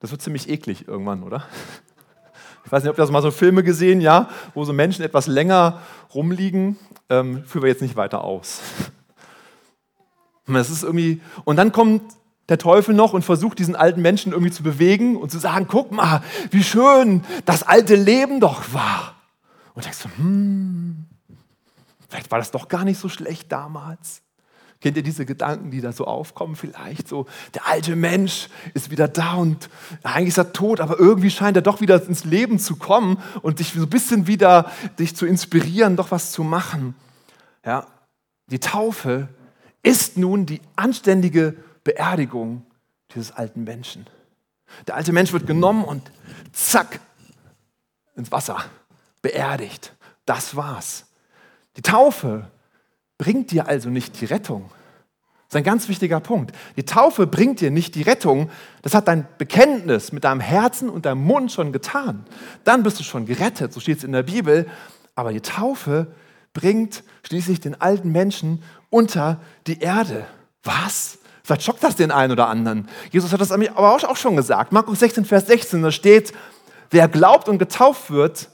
Das 0.00 0.10
wird 0.10 0.20
ziemlich 0.20 0.50
eklig 0.50 0.86
irgendwann, 0.86 1.22
oder? 1.22 1.42
Ich 2.66 2.70
weiß 2.70 2.82
nicht, 2.82 2.90
ob 2.90 2.98
ihr 2.98 3.02
das 3.02 3.10
mal 3.10 3.22
so 3.22 3.30
Filme 3.30 3.62
gesehen, 3.62 4.02
ja, 4.02 4.28
wo 4.52 4.62
so 4.66 4.74
Menschen 4.74 5.02
etwas 5.02 5.26
länger 5.26 5.80
rumliegen. 6.14 6.76
Ähm, 7.08 7.44
führen 7.46 7.62
wir 7.62 7.70
jetzt 7.70 7.80
nicht 7.80 7.96
weiter 7.96 8.24
aus. 8.24 8.60
Das 10.46 10.68
ist 10.68 10.82
irgendwie, 10.82 11.22
und 11.46 11.56
dann 11.56 11.72
kommt 11.72 12.02
der 12.50 12.58
Teufel 12.58 12.94
noch 12.94 13.14
und 13.14 13.22
versucht 13.22 13.58
diesen 13.58 13.74
alten 13.74 14.02
Menschen 14.02 14.32
irgendwie 14.32 14.52
zu 14.52 14.62
bewegen 14.62 15.16
und 15.16 15.30
zu 15.30 15.38
sagen, 15.38 15.66
guck 15.66 15.92
mal, 15.92 16.22
wie 16.50 16.62
schön 16.62 17.24
das 17.46 17.62
alte 17.62 17.94
Leben 17.94 18.38
doch 18.38 18.74
war. 18.74 19.14
Und 19.72 19.86
denkst 19.86 20.02
du, 20.02 20.08
hm, 20.18 21.06
vielleicht 22.06 22.30
war 22.30 22.38
das 22.38 22.50
doch 22.50 22.68
gar 22.68 22.84
nicht 22.84 22.98
so 23.00 23.08
schlecht 23.08 23.50
damals. 23.50 24.20
Kennt 24.80 24.96
ihr 24.96 25.02
diese 25.02 25.24
Gedanken, 25.24 25.70
die 25.70 25.80
da 25.80 25.92
so 25.92 26.04
aufkommen 26.04 26.54
vielleicht? 26.54 27.08
So, 27.08 27.26
der 27.54 27.66
alte 27.66 27.96
Mensch 27.96 28.48
ist 28.74 28.90
wieder 28.90 29.08
da 29.08 29.34
und 29.34 29.70
eigentlich 30.02 30.28
ist 30.28 30.38
er 30.38 30.52
tot, 30.52 30.80
aber 30.80 30.98
irgendwie 30.98 31.30
scheint 31.30 31.56
er 31.56 31.62
doch 31.62 31.80
wieder 31.80 32.02
ins 32.06 32.24
Leben 32.24 32.58
zu 32.58 32.76
kommen 32.76 33.18
und 33.42 33.58
dich 33.58 33.72
so 33.72 33.82
ein 33.82 33.90
bisschen 33.90 34.26
wieder 34.26 34.70
dich 34.98 35.16
zu 35.16 35.26
inspirieren, 35.26 35.96
doch 35.96 36.10
was 36.10 36.32
zu 36.32 36.44
machen. 36.44 36.94
Ja, 37.64 37.86
die 38.48 38.60
Taufe 38.60 39.28
ist 39.82 40.16
nun 40.18 40.46
die 40.46 40.60
anständige 40.76 41.56
Beerdigung 41.84 42.66
dieses 43.14 43.32
alten 43.32 43.64
Menschen. 43.64 44.06
Der 44.86 44.96
alte 44.96 45.12
Mensch 45.12 45.32
wird 45.32 45.46
genommen 45.46 45.84
und 45.84 46.10
zack 46.52 47.00
ins 48.14 48.30
Wasser 48.32 48.64
beerdigt. 49.22 49.94
Das 50.24 50.56
war's. 50.56 51.06
Die 51.76 51.82
Taufe 51.82 52.50
bringt 53.18 53.50
dir 53.50 53.66
also 53.68 53.88
nicht 53.88 54.20
die 54.20 54.26
Rettung. 54.26 54.70
Das 55.48 55.54
ist 55.54 55.56
ein 55.56 55.64
ganz 55.64 55.88
wichtiger 55.88 56.18
Punkt. 56.18 56.52
Die 56.76 56.84
Taufe 56.84 57.26
bringt 57.26 57.60
dir 57.60 57.70
nicht 57.70 57.94
die 57.94 58.02
Rettung. 58.02 58.50
Das 58.82 58.94
hat 58.94 59.06
dein 59.06 59.26
Bekenntnis 59.38 60.10
mit 60.10 60.24
deinem 60.24 60.40
Herzen 60.40 60.88
und 60.88 61.06
deinem 61.06 61.22
Mund 61.22 61.52
schon 61.52 61.72
getan. 61.72 62.26
Dann 62.64 62.82
bist 62.82 62.98
du 62.98 63.04
schon 63.04 63.26
gerettet, 63.26 63.72
so 63.72 63.78
steht 63.78 63.98
es 63.98 64.04
in 64.04 64.10
der 64.10 64.24
Bibel. 64.24 64.66
Aber 65.14 65.32
die 65.32 65.40
Taufe 65.40 66.08
bringt 66.52 67.04
schließlich 67.22 67.60
den 67.60 67.80
alten 67.80 68.10
Menschen 68.10 68.62
unter 68.90 69.40
die 69.68 69.78
Erde. 69.78 70.26
Was? 70.64 71.18
Vielleicht 71.44 71.62
schockt 71.62 71.84
das 71.84 71.94
den 71.94 72.10
einen 72.10 72.32
oder 72.32 72.48
anderen. 72.48 72.88
Jesus 73.12 73.32
hat 73.32 73.40
das 73.40 73.52
aber 73.52 73.94
auch 73.94 74.16
schon 74.16 74.34
gesagt. 74.34 74.72
Markus 74.72 74.98
16, 74.98 75.24
Vers 75.24 75.46
16, 75.46 75.80
da 75.80 75.92
steht, 75.92 76.32
wer 76.90 77.06
glaubt 77.06 77.48
und 77.48 77.58
getauft 77.58 78.10
wird, 78.10 78.48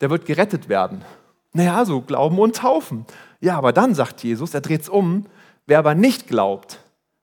der 0.00 0.08
wird 0.08 0.24
gerettet 0.24 0.70
werden. 0.70 1.04
Naja, 1.52 1.84
so 1.84 2.00
Glauben 2.00 2.38
und 2.38 2.56
Taufen. 2.56 3.04
Ja, 3.42 3.58
aber 3.58 3.72
dann 3.72 3.94
sagt 3.94 4.22
Jesus, 4.22 4.54
er 4.54 4.60
dreht 4.60 4.82
es 4.82 4.88
um, 4.88 5.26
wer 5.66 5.80
aber 5.80 5.96
nicht 5.96 6.28
glaubt, 6.28 6.78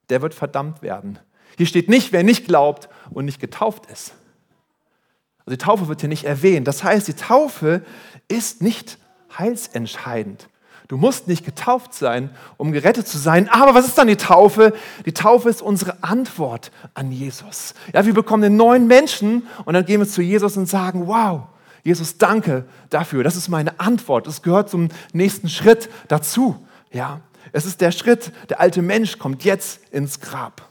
der 0.10 0.22
wird 0.22 0.34
verdammt 0.36 0.82
werden. 0.82 1.18
Hier 1.58 1.66
steht 1.66 1.90
nicht, 1.90 2.12
wer 2.12 2.24
nicht 2.24 2.46
glaubt 2.46 2.90
und 3.10 3.24
nicht 3.24 3.40
getauft 3.40 3.86
ist. 3.92 4.14
Also 5.40 5.52
die 5.52 5.58
Taufe 5.58 5.88
wird 5.88 6.02
hier 6.02 6.10
nicht 6.10 6.26
erwähnt. 6.26 6.68
Das 6.68 6.84
heißt, 6.84 7.08
die 7.08 7.14
Taufe 7.14 7.84
ist 8.28 8.62
nicht 8.62 8.98
heilsentscheidend. 9.38 10.50
Du 10.90 10.98
musst 10.98 11.30
nicht 11.30 11.46
getauft 11.46 11.94
sein, 11.94 12.32
um 12.58 12.74
gerettet 12.74 13.08
zu 13.08 13.18
sein. 13.18 13.48
Aber 13.48 13.74
was 13.74 13.88
ist 13.88 13.98
dann 13.98 14.08
die 14.08 14.18
Taufe? 14.18 14.74
Die 15.06 15.14
Taufe 15.14 15.48
ist 15.48 15.62
unsere 15.62 16.04
Antwort 16.04 16.72
an 16.96 17.14
Jesus. 17.14 17.76
Ja, 17.94 18.06
wir 18.06 18.14
bekommen 18.14 18.44
den 18.44 18.58
neuen 18.58 18.88
Menschen 18.88 19.48
und 19.64 19.74
dann 19.74 19.86
gehen 19.86 20.02
wir 20.02 20.08
zu 20.08 20.22
Jesus 20.22 20.58
und 20.58 20.66
sagen, 20.66 21.08
wow, 21.08 21.44
Jesus, 21.84 22.18
danke 22.18 22.66
dafür. 22.90 23.24
Das 23.24 23.36
ist 23.36 23.50
meine 23.50 23.80
Antwort. 23.80 24.28
Das 24.28 24.42
gehört 24.42 24.70
zum 24.70 24.90
nächsten 25.14 25.50
Schritt 25.50 25.90
dazu. 26.08 26.66
Ja, 26.92 27.22
es 27.52 27.66
ist 27.66 27.82
der 27.82 27.92
Schritt, 27.92 28.32
der 28.50 28.60
alte 28.60 28.82
Mensch 28.82 29.18
kommt 29.18 29.44
jetzt 29.44 29.82
ins 29.92 30.20
Grab. 30.20 30.62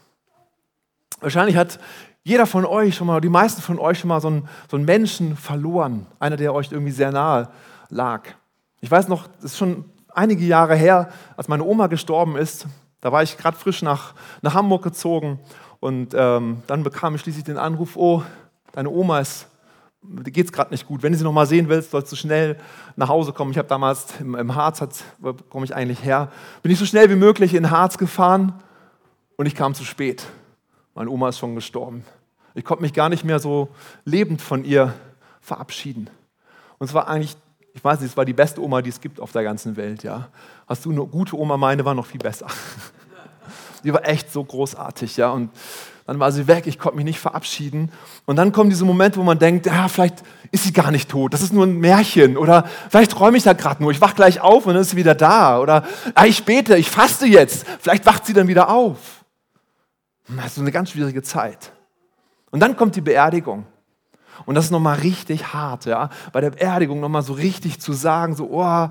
Wahrscheinlich 1.19 1.55
hat 1.55 1.79
jeder 2.23 2.45
von 2.45 2.65
euch 2.65 2.95
schon 2.95 3.07
mal, 3.07 3.21
die 3.21 3.29
meisten 3.29 3.61
von 3.61 3.79
euch 3.79 3.99
schon 3.99 4.09
mal 4.09 4.21
so 4.21 4.27
einen, 4.27 4.47
so 4.69 4.77
einen 4.77 4.85
Menschen 4.85 5.35
verloren. 5.35 6.05
Einer, 6.19 6.37
der 6.37 6.53
euch 6.53 6.71
irgendwie 6.71 6.91
sehr 6.91 7.11
nahe 7.11 7.49
lag. 7.89 8.23
Ich 8.81 8.91
weiß 8.91 9.07
noch, 9.07 9.27
es 9.39 9.45
ist 9.45 9.57
schon 9.57 9.85
einige 10.13 10.45
Jahre 10.45 10.75
her, 10.75 11.09
als 11.37 11.47
meine 11.47 11.63
Oma 11.63 11.87
gestorben 11.87 12.35
ist. 12.35 12.67
Da 13.01 13.11
war 13.11 13.23
ich 13.23 13.37
gerade 13.37 13.57
frisch 13.57 13.81
nach, 13.81 14.13
nach 14.41 14.53
Hamburg 14.53 14.83
gezogen 14.83 15.39
und 15.79 16.13
ähm, 16.13 16.63
dann 16.67 16.83
bekam 16.83 17.15
ich 17.15 17.21
schließlich 17.21 17.45
den 17.45 17.57
Anruf, 17.57 17.95
oh, 17.95 18.23
deine 18.73 18.89
Oma 18.89 19.19
ist 19.19 19.47
geht 20.01 20.45
es 20.45 20.51
gerade 20.51 20.71
nicht 20.71 20.87
gut. 20.87 21.03
Wenn 21.03 21.11
du 21.11 21.17
sie 21.17 21.23
noch 21.23 21.33
mal 21.33 21.45
sehen 21.45 21.69
willst, 21.69 21.91
sollst 21.91 22.11
du 22.11 22.15
schnell 22.15 22.57
nach 22.95 23.09
Hause 23.09 23.33
kommen. 23.33 23.51
Ich 23.51 23.57
habe 23.57 23.67
damals 23.67 24.07
im, 24.19 24.35
im 24.35 24.55
Harz, 24.55 24.81
wo 25.19 25.33
komme 25.33 25.65
ich 25.65 25.75
eigentlich 25.75 26.03
her, 26.03 26.31
bin 26.61 26.71
ich 26.71 26.79
so 26.79 26.85
schnell 26.85 27.09
wie 27.09 27.15
möglich 27.15 27.53
in 27.53 27.69
Harz 27.69 27.97
gefahren 27.97 28.53
und 29.35 29.45
ich 29.45 29.55
kam 29.55 29.73
zu 29.73 29.83
spät. 29.83 30.25
Meine 30.95 31.09
Oma 31.09 31.29
ist 31.29 31.39
schon 31.39 31.55
gestorben. 31.55 32.03
Ich 32.55 32.65
konnte 32.65 32.81
mich 32.81 32.93
gar 32.93 33.09
nicht 33.09 33.23
mehr 33.23 33.39
so 33.39 33.69
lebend 34.05 34.41
von 34.41 34.65
ihr 34.65 34.93
verabschieden. 35.41 36.09
Und 36.77 36.87
es 36.87 36.93
war 36.93 37.07
eigentlich, 37.07 37.35
ich 37.73 37.83
weiß 37.83 37.99
nicht, 37.99 38.11
es 38.11 38.17
war 38.17 38.25
die 38.25 38.33
beste 38.33 38.61
Oma, 38.61 38.81
die 38.81 38.89
es 38.89 38.99
gibt 38.99 39.19
auf 39.19 39.31
der 39.31 39.43
ganzen 39.43 39.77
Welt. 39.77 40.03
Ja. 40.03 40.29
Hast 40.67 40.85
du 40.85 40.91
eine 40.91 41.05
gute 41.05 41.37
Oma? 41.37 41.57
Meine 41.57 41.85
war 41.85 41.93
noch 41.93 42.05
viel 42.05 42.19
besser. 42.19 42.47
Die 43.85 43.93
war 43.93 44.05
echt 44.05 44.29
so 44.29 44.43
großartig. 44.43 45.15
Ja. 45.15 45.31
Und 45.31 45.51
dann 46.09 46.19
war 46.19 46.31
sie 46.31 46.47
weg, 46.47 46.65
ich 46.65 46.79
konnte 46.79 46.97
mich 46.97 47.05
nicht 47.05 47.19
verabschieden. 47.19 47.91
Und 48.25 48.35
dann 48.37 48.51
kommen 48.51 48.71
diese 48.71 48.83
Momente, 48.83 49.19
wo 49.19 49.23
man 49.23 49.37
denkt, 49.37 49.67
ja, 49.67 49.87
vielleicht 49.87 50.23
ist 50.51 50.63
sie 50.63 50.73
gar 50.73 50.89
nicht 50.89 51.07
tot, 51.07 51.33
das 51.33 51.43
ist 51.43 51.53
nur 51.53 51.67
ein 51.67 51.77
Märchen. 51.77 52.35
Oder 52.35 52.67
vielleicht 52.89 53.11
träume 53.11 53.37
ich 53.37 53.43
da 53.43 53.53
gerade 53.53 53.83
nur, 53.83 53.91
ich 53.91 54.01
wach 54.01 54.15
gleich 54.15 54.41
auf 54.41 54.65
und 54.65 54.73
dann 54.73 54.81
ist 54.81 54.89
sie 54.89 54.97
wieder 54.97 55.13
da. 55.13 55.59
Oder 55.59 55.85
ah, 56.15 56.25
ich 56.25 56.43
bete, 56.45 56.75
ich 56.77 56.89
faste 56.89 57.27
jetzt, 57.27 57.67
vielleicht 57.79 58.07
wacht 58.07 58.25
sie 58.25 58.33
dann 58.33 58.47
wieder 58.47 58.69
auf. 58.69 59.23
Das 60.27 60.53
ist 60.53 60.59
eine 60.59 60.71
ganz 60.71 60.89
schwierige 60.89 61.21
Zeit. 61.21 61.71
Und 62.49 62.59
dann 62.59 62.75
kommt 62.75 62.95
die 62.95 63.01
Beerdigung. 63.01 63.67
Und 64.45 64.55
das 64.55 64.65
ist 64.65 64.71
nochmal 64.71 64.99
richtig 64.99 65.53
hart, 65.53 65.85
ja. 65.85 66.09
Bei 66.31 66.41
der 66.41 66.51
Beerdigung 66.51 66.99
nochmal 66.99 67.23
so 67.23 67.33
richtig 67.33 67.79
zu 67.79 67.93
sagen, 67.93 68.35
so, 68.35 68.49
oh, 68.51 68.89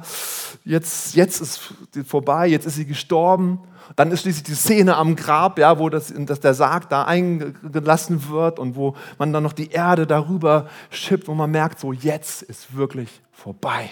jetzt, 0.64 1.14
jetzt 1.14 1.40
ist 1.40 1.74
vorbei, 2.06 2.46
jetzt 2.48 2.66
ist 2.66 2.76
sie 2.76 2.86
gestorben. 2.86 3.60
Dann 3.96 4.10
ist 4.10 4.22
schließlich 4.22 4.44
die 4.44 4.54
Szene 4.54 4.96
am 4.96 5.16
Grab, 5.16 5.58
ja, 5.58 5.78
wo 5.78 5.88
das, 5.88 6.12
dass 6.14 6.40
der 6.40 6.54
Sarg 6.54 6.88
da 6.90 7.04
eingelassen 7.04 8.28
wird 8.28 8.58
und 8.58 8.76
wo 8.76 8.94
man 9.18 9.32
dann 9.32 9.42
noch 9.42 9.54
die 9.54 9.70
Erde 9.70 10.06
darüber 10.06 10.68
schippt, 10.90 11.28
wo 11.28 11.34
man 11.34 11.50
merkt, 11.50 11.80
so, 11.80 11.92
jetzt 11.92 12.42
ist 12.42 12.76
wirklich 12.76 13.22
vorbei. 13.32 13.88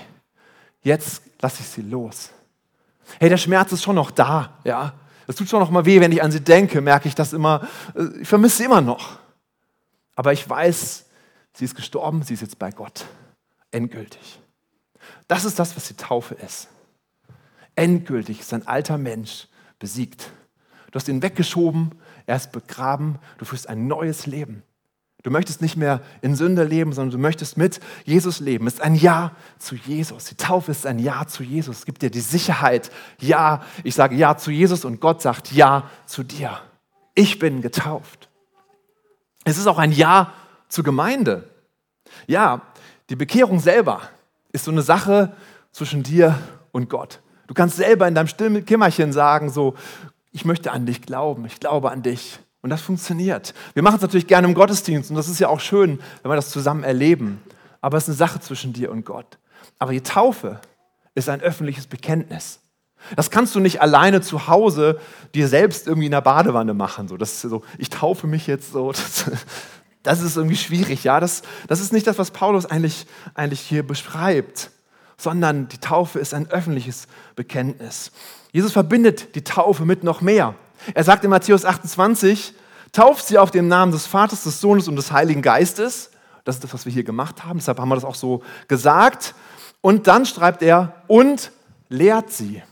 Jetzt 0.83 1.23
lasse 1.41 1.63
ich 1.63 1.69
sie 1.69 1.83
los. 1.83 2.31
Hey, 3.19 3.29
der 3.29 3.39
Schmerz 3.39 3.73
ist 3.73 3.83
schon 3.83 3.97
noch 3.97 4.11
da, 4.11 4.51
ja. 4.65 4.93
Es 5.27 5.37
tut 5.37 5.49
schon 5.49 5.61
noch 5.61 5.71
mal 5.71 5.85
weh, 5.85 6.01
wenn 6.01 6.13
ich 6.13 6.23
an 6.23 6.31
sie 6.31 6.41
denke, 6.41 6.81
merke 6.81 7.09
ich 7.09 7.15
das 7.15 7.33
immer. 7.33 7.67
Äh, 7.97 8.21
ich 8.21 8.29
vermisse 8.29 8.59
sie 8.59 8.65
immer 8.65 8.81
noch. 8.81 9.19
Aber 10.15 10.33
ich 10.33 10.49
weiß, 10.49 11.06
sie 11.57 11.65
ist 11.65 11.75
gestorben, 11.75 12.23
sie 12.23 12.35
ist 12.35 12.43
jetzt 12.43 12.59
bei 12.59 12.71
Gott. 12.71 13.07
Endgültig. 13.71 14.41
Das 15.29 15.45
ist 15.45 15.59
das, 15.59 15.77
was 15.77 15.89
die 15.89 15.97
Taufe 15.97 16.35
ist. 16.35 16.69
Endgültig 17.75 18.41
ist 18.41 18.53
ein 18.55 18.67
alter 18.67 18.99
Mensch 18.99 19.49
besiegt. 19.79 20.31
Du 20.91 20.97
hast 20.97 21.09
ihn 21.09 21.23
weggeschoben, 21.23 21.91
er 22.27 22.37
ist 22.37 22.53
begraben, 22.53 23.19
du 23.39 23.45
führst 23.45 23.69
ein 23.69 23.87
neues 23.87 24.27
Leben. 24.27 24.63
Du 25.23 25.33
möchtest 25.33 25.61
nicht 25.61 25.77
mehr 25.77 26.03
in 26.23 26.37
Sünde 26.37 26.63
leben, 26.63 26.93
sondern 26.93 27.11
du 27.11 27.19
möchtest 27.19 27.57
mit 27.57 27.81
Jesus 28.05 28.39
leben. 28.39 28.67
Es 28.69 28.75
ist 28.75 28.81
ein 28.81 28.95
Ja 28.95 29.33
zu 29.59 29.75
Jesus. 29.75 30.27
Die 30.27 30.37
Taufe 30.37 30.71
ist 30.71 30.87
ein 30.87 31.01
Ja 31.01 31.27
zu 31.27 31.43
Jesus. 31.43 31.79
Es 31.79 31.85
gibt 31.85 32.03
dir 32.03 32.11
die 32.11 32.21
Sicherheit. 32.21 32.93
Ja, 33.19 33.65
ich 33.83 33.97
sage 33.97 34.15
Ja 34.15 34.37
zu 34.37 34.53
Jesus 34.53 34.85
und 34.85 35.01
Gott 35.01 35.23
sagt 35.23 35.51
Ja 35.51 35.91
zu 36.07 36.23
dir. 36.23 36.61
Ich 37.17 37.41
bin 37.41 37.61
getauft. 37.61 38.29
Es 39.43 39.59
ist 39.59 39.67
auch 39.67 39.79
ein 39.79 39.91
Ja 39.91 40.33
zur 40.69 40.85
Gemeinde. 40.85 41.45
Ja, 42.27 42.63
die 43.11 43.17
Bekehrung 43.17 43.61
selber 43.61 44.03
ist 44.53 44.65
so 44.65 44.71
eine 44.71 44.83
Sache 44.83 45.33
zwischen 45.73 46.03
dir 46.03 46.39
und 46.73 46.89
Gott. 46.89 47.21
Du 47.47 47.55
kannst 47.55 47.77
selber 47.77 48.09
in 48.09 48.15
deinem 48.15 48.27
stillen 48.27 48.65
Kimmerchen 48.65 49.13
sagen, 49.13 49.51
so, 49.51 49.75
ich 50.33 50.45
möchte 50.45 50.73
an 50.73 50.87
dich 50.87 51.03
glauben, 51.03 51.45
ich 51.47 51.61
glaube 51.61 51.91
an 51.91 52.03
dich. 52.03 52.39
Und 52.63 52.71
das 52.71 52.83
funktioniert. 52.83 53.55
Wir 53.75 53.83
machen 53.83 53.97
es 53.97 54.03
natürlich 54.03 54.27
gerne 54.27 54.49
im 54.49 54.55
Gottesdienst 54.55 55.11
und 55.11 55.17
das 55.17 55.29
ist 55.29 55.39
ja 55.39 55.49
auch 55.49 55.61
schön, 55.61 56.01
wenn 56.23 56.31
wir 56.33 56.37
das 56.37 56.51
zusammen 56.51 56.83
erleben. 56.83 57.41
Aber 57.81 57.97
es 57.97 58.05
ist 58.05 58.09
eine 58.09 58.17
Sache 58.17 58.41
zwischen 58.41 58.73
dir 58.73 58.91
und 58.91 59.05
Gott. 59.05 59.39
Aber 59.79 59.93
die 59.93 60.01
Taufe 60.01 60.61
ist 61.15 61.29
ein 61.29 61.41
öffentliches 61.41 61.87
Bekenntnis. 61.87 62.61
Das 63.15 63.31
kannst 63.31 63.55
du 63.55 63.61
nicht 63.61 63.83
alleine 63.83 64.21
zu 64.21 64.49
Hause 64.49 64.99
dir 65.35 65.47
selbst 65.47 65.87
irgendwie 65.87 66.07
in 66.07 66.13
der 66.13 66.23
Badewanne 66.23 66.75
machen. 66.75 67.07
So, 67.09 67.17
das 67.17 67.41
so, 67.41 67.63
ich 67.79 67.91
taufe 67.91 68.27
mich 68.27 68.47
jetzt 68.47 68.73
so. 68.73 68.91
Das, 68.91 69.31
das 70.07 70.21
ist 70.23 70.37
irgendwie 70.37 70.57
schwierig. 70.57 71.05
Ja? 71.05 71.19
Das, 71.21 71.43
das 71.67 71.81
ist 71.81 71.93
nicht 71.93 72.07
das, 72.07 72.19
was 72.19 72.31
Paulus 72.31 72.65
eigentlich, 72.65 73.07
eigentlich 73.35 73.61
hier 73.61 73.83
beschreibt, 73.87 74.71
sondern 75.19 75.69
die 75.69 75.79
Taufe 75.79 76.19
ist 76.19 76.33
ein 76.33 76.49
öffentliches 76.51 77.09
Bekenntnis. 77.35 78.13
Jesus 78.53 78.73
verbindet 78.73 79.35
die 79.35 79.43
Taufe 79.43 79.85
mit 79.85 80.05
noch 80.05 80.21
mehr. 80.21 80.55
Er 80.95 81.05
sagt 81.05 81.25
in 81.25 81.31
Matthäus 81.31 81.65
28, 81.65 82.55
tauft 82.93 83.27
sie 83.27 83.39
auf 83.39 83.51
den 83.51 83.67
Namen 83.67 83.93
des 83.93 84.07
Vaters, 84.07 84.45
des 84.45 84.61
Sohnes 84.61 84.87
und 84.87 84.97
des 84.97 85.11
Heiligen 85.11 85.43
Geistes. 85.43 86.11
Das 86.45 86.57
ist 86.57 86.65
das, 86.65 86.73
was 86.73 86.87
wir 86.87 86.93
hier 86.93 87.05
gemacht 87.05 87.45
haben. 87.45 87.59
Deshalb 87.59 87.81
haben 87.81 87.89
wir 87.89 87.97
das 87.97 88.05
auch 88.05 88.15
so 88.15 88.43
gesagt. 88.69 89.35
Und 89.81 90.07
dann 90.07 90.25
schreibt 90.25 90.63
er, 90.63 91.03
und 91.09 91.51
lehrt 91.89 92.31
sie. 92.31 92.63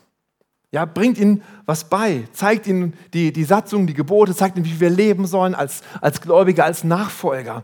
Ja, 0.75 0.87
bringt 0.87 1.19
ihnen 1.19 1.41
was 1.67 1.85
bei, 1.85 2.27
zeigt 2.33 2.67
ihnen 2.67 2.95
die, 3.13 3.33
die 3.33 3.45
Satzung, 3.45 3.87
die 3.87 3.95
Gebote, 3.95 4.35
zeigt 4.35 4.57
ihnen, 4.57 4.67
wie 4.67 4.81
wir 4.81 4.91
leben 4.91 5.25
sollen 5.25 5.55
als, 5.55 5.83
als 6.01 6.21
Gläubige, 6.21 6.65
als 6.65 6.83
Nachfolger. 6.83 7.63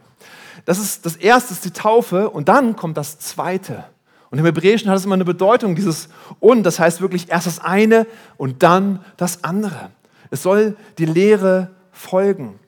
Das 0.64 0.78
ist 0.78 1.04
das 1.04 1.16
erste 1.16 1.52
ist 1.52 1.64
die 1.64 1.72
Taufe 1.72 2.30
und 2.30 2.48
dann 2.48 2.76
kommt 2.76 2.96
das 2.96 3.18
zweite. 3.18 3.82
Und 4.30 4.38
im 4.38 4.44
Hebräischen 4.44 4.88
hat 4.88 4.96
es 4.96 5.06
immer 5.06 5.16
eine 5.16 5.24
Bedeutung, 5.24 5.74
dieses 5.74 6.08
und, 6.38 6.62
das 6.62 6.78
heißt 6.78 7.00
wirklich 7.00 7.28
erst 7.30 7.48
das 7.48 7.58
eine 7.58 8.06
und 8.36 8.62
dann 8.62 9.04
das 9.16 9.42
andere. 9.42 9.90
Es 10.30 10.44
soll 10.44 10.76
die 10.98 11.06
Lehre 11.06 11.72
folgen. 11.90 12.60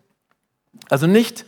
Also 0.90 1.06
nicht 1.06 1.46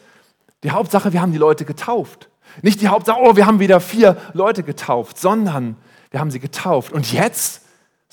die 0.63 0.71
Hauptsache, 0.71 1.13
wir 1.13 1.21
haben 1.21 1.33
die 1.33 1.39
Leute 1.39 1.65
getauft. 1.65 2.29
Nicht 2.63 2.81
die 2.81 2.87
Hauptsache, 2.87 3.19
oh, 3.21 3.35
wir 3.35 3.47
haben 3.47 3.59
wieder 3.59 3.81
vier 3.81 4.17
Leute 4.35 4.63
getauft, 4.63 5.19
sondern 5.19 5.77
wir 6.13 6.21
haben 6.21 6.31
sie 6.31 6.39
getauft. 6.39 6.93
Und 6.93 7.13
jetzt 7.13 7.64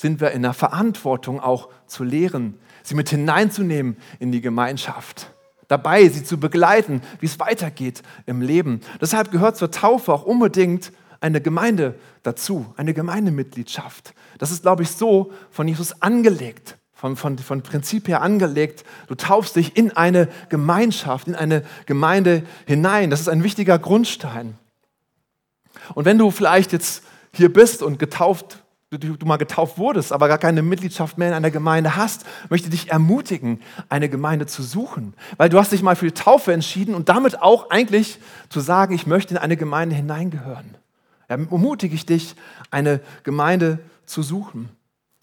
sind 0.02 0.20
wir 0.20 0.32
in 0.32 0.42
der 0.42 0.54
Verantwortung 0.54 1.40
auch 1.40 1.70
zu 1.86 2.04
lehren, 2.04 2.60
sie 2.82 2.96
mit 2.96 3.10
hineinzunehmen 3.10 3.98
in 4.20 4.32
die 4.32 4.42
Gemeinschaft, 4.42 5.32
dabei 5.68 6.08
sie 6.10 6.24
zu 6.24 6.40
begleiten, 6.40 7.02
wie 7.20 7.28
es 7.28 7.40
weitergeht 7.40 8.02
im 8.26 8.42
Leben. 8.42 8.82
Deshalb 9.00 9.32
gehört 9.32 9.58
zur 9.58 9.70
Taufe 9.70 10.12
auch 10.12 10.24
unbedingt 10.24 10.92
eine 11.20 11.40
Gemeinde 11.40 11.96
dazu, 12.24 12.74
eine 12.78 12.96
Gemeindemitgliedschaft. 12.96 14.16
Das 14.40 14.50
ist, 14.50 14.64
glaube 14.64 14.82
ich, 14.82 14.90
so 14.90 15.32
von 15.52 15.68
Jesus 15.68 16.02
angelegt, 16.02 16.78
von, 16.94 17.16
von, 17.16 17.38
von 17.38 17.62
Prinzip 17.62 18.08
her 18.08 18.24
angelegt. 18.24 18.84
Du 19.08 19.14
taufst 19.14 19.56
dich 19.56 19.78
in 19.78 19.96
eine 19.96 20.30
Gemeinschaft, 20.50 21.28
in 21.28 21.36
eine 21.36 21.64
Gemeinde 21.86 22.42
hinein. 22.66 23.12
Das 23.12 23.22
ist 23.22 23.30
ein 23.30 23.44
wichtiger 23.44 23.78
Grundstein. 23.78 24.58
Und 25.94 26.06
wenn 26.06 26.18
du 26.18 26.32
vielleicht 26.32 26.74
jetzt 26.74 27.04
hier 27.34 27.54
bist 27.54 27.84
und 27.84 28.00
getauft 28.00 28.64
du, 28.92 29.16
du 29.16 29.26
mal 29.26 29.38
getauft 29.38 29.78
wurdest, 29.78 30.12
aber 30.12 30.28
gar 30.28 30.38
keine 30.38 30.62
Mitgliedschaft 30.62 31.18
mehr 31.18 31.30
in 31.30 31.34
einer 31.34 31.52
Gemeinde 31.52 31.96
hast, 31.96 32.26
möchte 32.50 32.70
dich 32.70 32.92
ermutigen, 32.92 33.62
eine 33.88 34.10
Gemeinde 34.10 34.48
zu 34.48 34.64
suchen. 34.64 35.14
Weil 35.38 35.50
du 35.50 35.58
hast 35.58 35.72
dich 35.72 35.82
mal 35.82 35.96
für 35.96 36.06
die 36.06 36.14
Taufe 36.14 36.52
entschieden 36.52 36.94
und 36.94 37.08
damit 37.08 37.42
auch 37.42 37.70
eigentlich 37.70 38.20
zu 38.50 38.60
sagen, 38.60 38.94
ich 38.94 39.08
möchte 39.08 39.34
in 39.34 39.38
eine 39.38 39.56
Gemeinde 39.56 39.96
hineingehören. 39.96 40.76
Ermutige 41.30 41.96
ich 41.96 42.06
dich, 42.06 42.36
eine 42.70 43.00
Gemeinde 43.24 43.80
zu 44.06 44.22
suchen. 44.22 44.70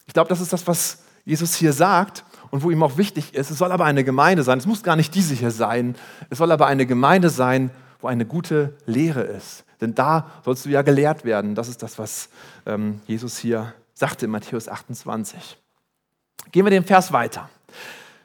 Ich 0.06 0.14
glaube, 0.14 0.30
das 0.30 0.40
ist 0.40 0.54
das, 0.54 0.66
was 0.66 1.02
Jesus 1.26 1.54
hier 1.54 1.74
sagt 1.74 2.24
und 2.50 2.62
wo 2.62 2.70
ihm 2.70 2.82
auch 2.82 2.96
wichtig 2.96 3.34
ist. 3.34 3.50
Es 3.50 3.58
soll 3.58 3.70
aber 3.70 3.84
eine 3.84 4.02
Gemeinde 4.02 4.42
sein. 4.42 4.58
Es 4.58 4.64
muss 4.64 4.82
gar 4.82 4.96
nicht 4.96 5.14
diese 5.14 5.34
hier 5.34 5.50
sein. 5.50 5.94
Es 6.30 6.38
soll 6.38 6.50
aber 6.50 6.66
eine 6.66 6.86
Gemeinde 6.86 7.28
sein, 7.28 7.70
wo 8.00 8.06
eine 8.06 8.24
gute 8.24 8.72
Lehre 8.86 9.20
ist. 9.20 9.64
Denn 9.80 9.94
da 9.94 10.30
sollst 10.44 10.66
du 10.66 10.70
ja 10.70 10.82
gelehrt 10.82 11.24
werden. 11.24 11.54
Das 11.54 11.68
ist 11.68 11.82
das, 11.82 11.98
was 11.98 12.28
ähm, 12.68 13.00
Jesus 13.06 13.38
hier 13.38 13.74
sagte 13.94 14.26
in 14.26 14.30
Matthäus 14.30 14.68
28. 14.68 15.58
Gehen 16.52 16.64
wir 16.64 16.70
den 16.70 16.84
Vers 16.84 17.12
weiter. 17.12 17.48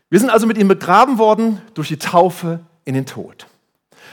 Wir 0.09 0.19
sind 0.19 0.29
also 0.29 0.45
mit 0.45 0.57
ihm 0.57 0.67
begraben 0.67 1.17
worden 1.17 1.59
durch 1.73 1.87
die 1.87 1.97
Taufe 1.97 2.59
in 2.85 2.93
den 2.93 3.07
Tod. 3.07 3.47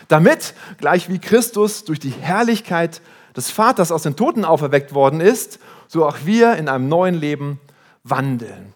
Damit, 0.09 0.55
gleich 0.79 1.11
wie 1.11 1.19
Christus 1.19 1.85
durch 1.85 2.01
die 2.01 2.11
Herrlichkeit 2.11 3.03
des 3.37 3.51
Vaters 3.51 3.93
aus 3.93 4.05
den 4.05 4.17
Toten 4.17 4.45
auferweckt 4.45 4.95
worden 4.95 5.21
ist, 5.21 5.59
so 5.89 6.07
auch 6.07 6.19
wir 6.25 6.57
in 6.57 6.69
einem 6.69 6.89
neuen 6.89 7.15
Leben 7.15 7.61
wandeln. 8.03 8.73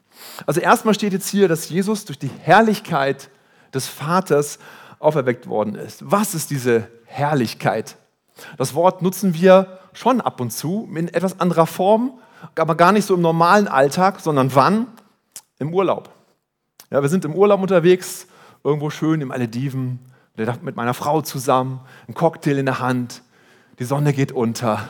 Also 0.47 0.61
erstmal 0.61 0.95
steht 0.95 1.13
jetzt 1.13 1.29
hier, 1.29 1.49
dass 1.49 1.69
Jesus 1.71 2.05
durch 2.05 2.19
die 2.19 2.31
Herrlichkeit 2.43 3.31
des 3.73 3.89
Vaters 3.89 4.59
auferweckt 4.99 5.49
worden 5.49 5.75
ist. 5.75 6.11
Was 6.11 6.35
ist 6.35 6.51
diese 6.51 6.89
Herrlichkeit? 7.07 7.97
Das 8.57 8.75
Wort 8.75 9.03
nutzen 9.03 9.35
wir 9.35 9.79
schon 9.95 10.21
ab 10.21 10.41
und 10.41 10.51
zu 10.51 10.89
in 10.95 11.09
etwas 11.09 11.41
anderer 11.41 11.67
Form, 11.67 12.19
aber 12.55 12.75
gar 12.75 12.93
nicht 12.93 13.07
so 13.07 13.15
im 13.15 13.21
normalen 13.21 13.69
Alltag, 13.69 14.21
sondern 14.21 14.55
wann? 14.55 14.87
Im 15.59 15.73
Urlaub. 15.73 16.11
Ja, 16.91 17.01
wir 17.01 17.09
sind 17.09 17.25
im 17.25 17.35
Urlaub 17.35 17.63
unterwegs, 17.63 18.27
irgendwo 18.63 18.91
schön 18.91 19.21
im 19.21 19.29
Malediven, 19.29 20.01
mit 20.37 20.77
meiner 20.77 20.95
Frau 20.95 21.23
zusammen, 21.23 21.81
ein 22.09 22.15
Cocktail 22.15 22.59
in 22.59 22.67
der 22.67 22.81
Hand, 22.81 23.23
die 23.79 23.85
Sonne 23.85 24.13
geht 24.13 24.33
unter. 24.33 24.89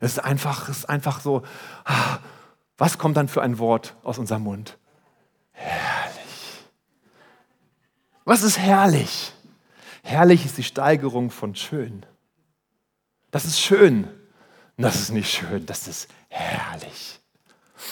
Es 0.00 0.12
ist 0.12 0.18
einfach, 0.18 0.68
es 0.68 0.78
ist 0.78 0.90
einfach 0.90 1.20
so, 1.20 1.42
ah, 1.84 2.18
was 2.76 2.98
kommt 2.98 3.16
dann 3.16 3.28
für 3.28 3.42
ein 3.42 3.58
Wort 3.58 3.94
aus 4.02 4.18
unserem 4.18 4.42
Mund? 4.42 4.76
Herrlich. 5.52 6.66
Was 8.24 8.42
ist 8.42 8.58
herrlich? 8.58 9.32
Herrlich 10.02 10.44
ist 10.44 10.58
die 10.58 10.64
Steigerung 10.64 11.30
von 11.30 11.54
schön. 11.54 12.04
Das 13.30 13.44
ist 13.44 13.60
schön. 13.60 14.08
Das 14.76 14.96
ist 14.96 15.10
nicht 15.10 15.32
schön, 15.32 15.66
das 15.66 15.86
ist 15.86 16.08
herrlich. 16.28 17.20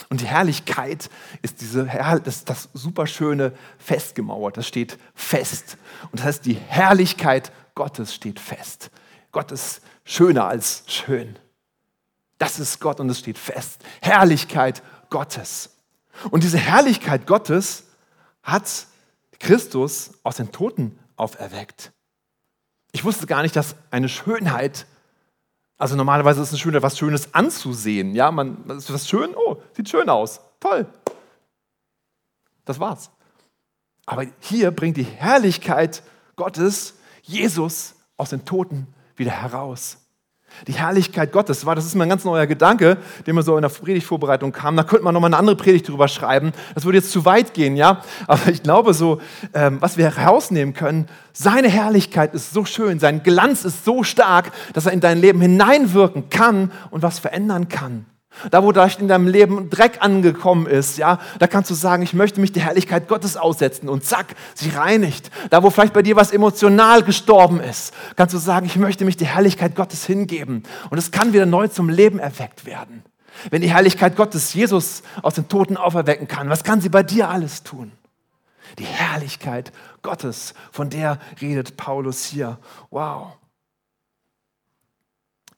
Und 0.08 0.20
die 0.20 0.26
Herrlichkeit 0.26 1.10
ist 1.42 1.60
diese, 1.60 1.84
das, 2.24 2.44
das 2.44 2.68
superschöne 2.74 3.52
festgemauert, 3.78 4.56
das 4.56 4.66
steht 4.66 4.98
fest. 5.14 5.76
Und 6.10 6.20
das 6.20 6.26
heißt, 6.26 6.46
die 6.46 6.54
Herrlichkeit 6.54 7.52
Gottes 7.74 8.14
steht 8.14 8.40
fest. 8.40 8.90
Gott 9.32 9.52
ist 9.52 9.80
schöner 10.04 10.46
als 10.46 10.84
schön. 10.86 11.38
Das 12.38 12.58
ist 12.58 12.80
Gott 12.80 13.00
und 13.00 13.10
es 13.10 13.18
steht 13.18 13.38
fest. 13.38 13.84
Herrlichkeit 14.00 14.82
Gottes. 15.10 15.70
Und 16.30 16.42
diese 16.42 16.58
Herrlichkeit 16.58 17.26
Gottes 17.26 17.84
hat 18.42 18.86
Christus 19.38 20.12
aus 20.22 20.36
den 20.36 20.52
Toten 20.52 20.98
auferweckt. 21.16 21.92
Ich 22.92 23.04
wusste 23.04 23.26
gar 23.26 23.42
nicht, 23.42 23.54
dass 23.56 23.76
eine 23.90 24.08
Schönheit 24.08 24.86
also 25.80 25.96
normalerweise 25.96 26.42
ist 26.42 26.52
es 26.52 26.60
schön, 26.60 26.74
etwas 26.74 26.98
Schönes 26.98 27.32
anzusehen. 27.32 28.14
Ja, 28.14 28.30
man, 28.30 28.68
ist 28.68 28.90
das 28.90 29.08
schön? 29.08 29.34
Oh, 29.34 29.56
sieht 29.72 29.88
schön 29.88 30.10
aus. 30.10 30.40
Toll. 30.60 30.86
Das 32.66 32.78
war's. 32.78 33.10
Aber 34.04 34.26
hier 34.40 34.72
bringt 34.72 34.98
die 34.98 35.04
Herrlichkeit 35.04 36.02
Gottes 36.36 36.94
Jesus 37.22 37.94
aus 38.18 38.28
den 38.28 38.44
Toten 38.44 38.88
wieder 39.16 39.30
heraus. 39.30 39.96
Die 40.66 40.72
Herrlichkeit 40.72 41.32
Gottes 41.32 41.64
war, 41.66 41.74
das 41.74 41.86
ist 41.86 41.94
mal 41.94 42.04
ein 42.04 42.10
ganz 42.10 42.24
neuer 42.24 42.46
Gedanke, 42.46 42.98
den 43.26 43.34
mir 43.34 43.42
so 43.42 43.56
in 43.56 43.62
der 43.62 43.68
Predigtvorbereitung 43.68 44.52
kam. 44.52 44.76
Da 44.76 44.82
könnte 44.82 45.04
man 45.04 45.14
nochmal 45.14 45.28
eine 45.28 45.38
andere 45.38 45.56
Predigt 45.56 45.88
drüber 45.88 46.08
schreiben. 46.08 46.52
Das 46.74 46.84
würde 46.84 46.98
jetzt 46.98 47.12
zu 47.12 47.24
weit 47.24 47.54
gehen, 47.54 47.76
ja. 47.76 48.02
Aber 48.26 48.48
ich 48.50 48.62
glaube 48.62 48.94
so, 48.94 49.20
ähm, 49.54 49.78
was 49.80 49.96
wir 49.96 50.14
herausnehmen 50.14 50.74
können, 50.74 51.08
seine 51.32 51.68
Herrlichkeit 51.68 52.34
ist 52.34 52.52
so 52.52 52.64
schön, 52.64 52.98
sein 52.98 53.22
Glanz 53.22 53.64
ist 53.64 53.84
so 53.84 54.02
stark, 54.02 54.52
dass 54.74 54.86
er 54.86 54.92
in 54.92 55.00
dein 55.00 55.20
Leben 55.20 55.40
hineinwirken 55.40 56.28
kann 56.30 56.72
und 56.90 57.02
was 57.02 57.18
verändern 57.18 57.68
kann. 57.68 58.06
Da, 58.50 58.62
wo 58.62 58.72
vielleicht 58.72 59.00
in 59.00 59.08
deinem 59.08 59.26
Leben 59.26 59.70
Dreck 59.70 59.98
angekommen 60.00 60.66
ist, 60.66 60.98
ja, 60.98 61.18
da 61.38 61.46
kannst 61.46 61.68
du 61.70 61.74
sagen, 61.74 62.02
ich 62.02 62.14
möchte 62.14 62.40
mich 62.40 62.52
der 62.52 62.62
Herrlichkeit 62.62 63.08
Gottes 63.08 63.36
aussetzen 63.36 63.88
und 63.88 64.04
zack, 64.04 64.34
sie 64.54 64.70
reinigt. 64.70 65.30
Da, 65.50 65.62
wo 65.62 65.70
vielleicht 65.70 65.92
bei 65.92 66.02
dir 66.02 66.16
was 66.16 66.30
emotional 66.30 67.02
gestorben 67.02 67.60
ist, 67.60 67.92
kannst 68.16 68.32
du 68.32 68.38
sagen, 68.38 68.66
ich 68.66 68.76
möchte 68.76 69.04
mich 69.04 69.16
der 69.16 69.34
Herrlichkeit 69.34 69.74
Gottes 69.74 70.06
hingeben. 70.06 70.62
Und 70.90 70.98
es 70.98 71.10
kann 71.10 71.32
wieder 71.32 71.44
neu 71.44 71.68
zum 71.68 71.88
Leben 71.88 72.18
erweckt 72.18 72.64
werden. 72.64 73.02
Wenn 73.50 73.62
die 73.62 73.70
Herrlichkeit 73.70 74.16
Gottes 74.16 74.54
Jesus 74.54 75.02
aus 75.22 75.34
den 75.34 75.48
Toten 75.48 75.76
auferwecken 75.76 76.28
kann, 76.28 76.48
was 76.48 76.64
kann 76.64 76.80
sie 76.80 76.88
bei 76.88 77.02
dir 77.02 77.28
alles 77.28 77.62
tun? 77.62 77.92
Die 78.78 78.84
Herrlichkeit 78.84 79.72
Gottes, 80.02 80.54
von 80.70 80.88
der 80.88 81.18
redet 81.40 81.76
Paulus 81.76 82.24
hier. 82.24 82.58
Wow. 82.90 83.32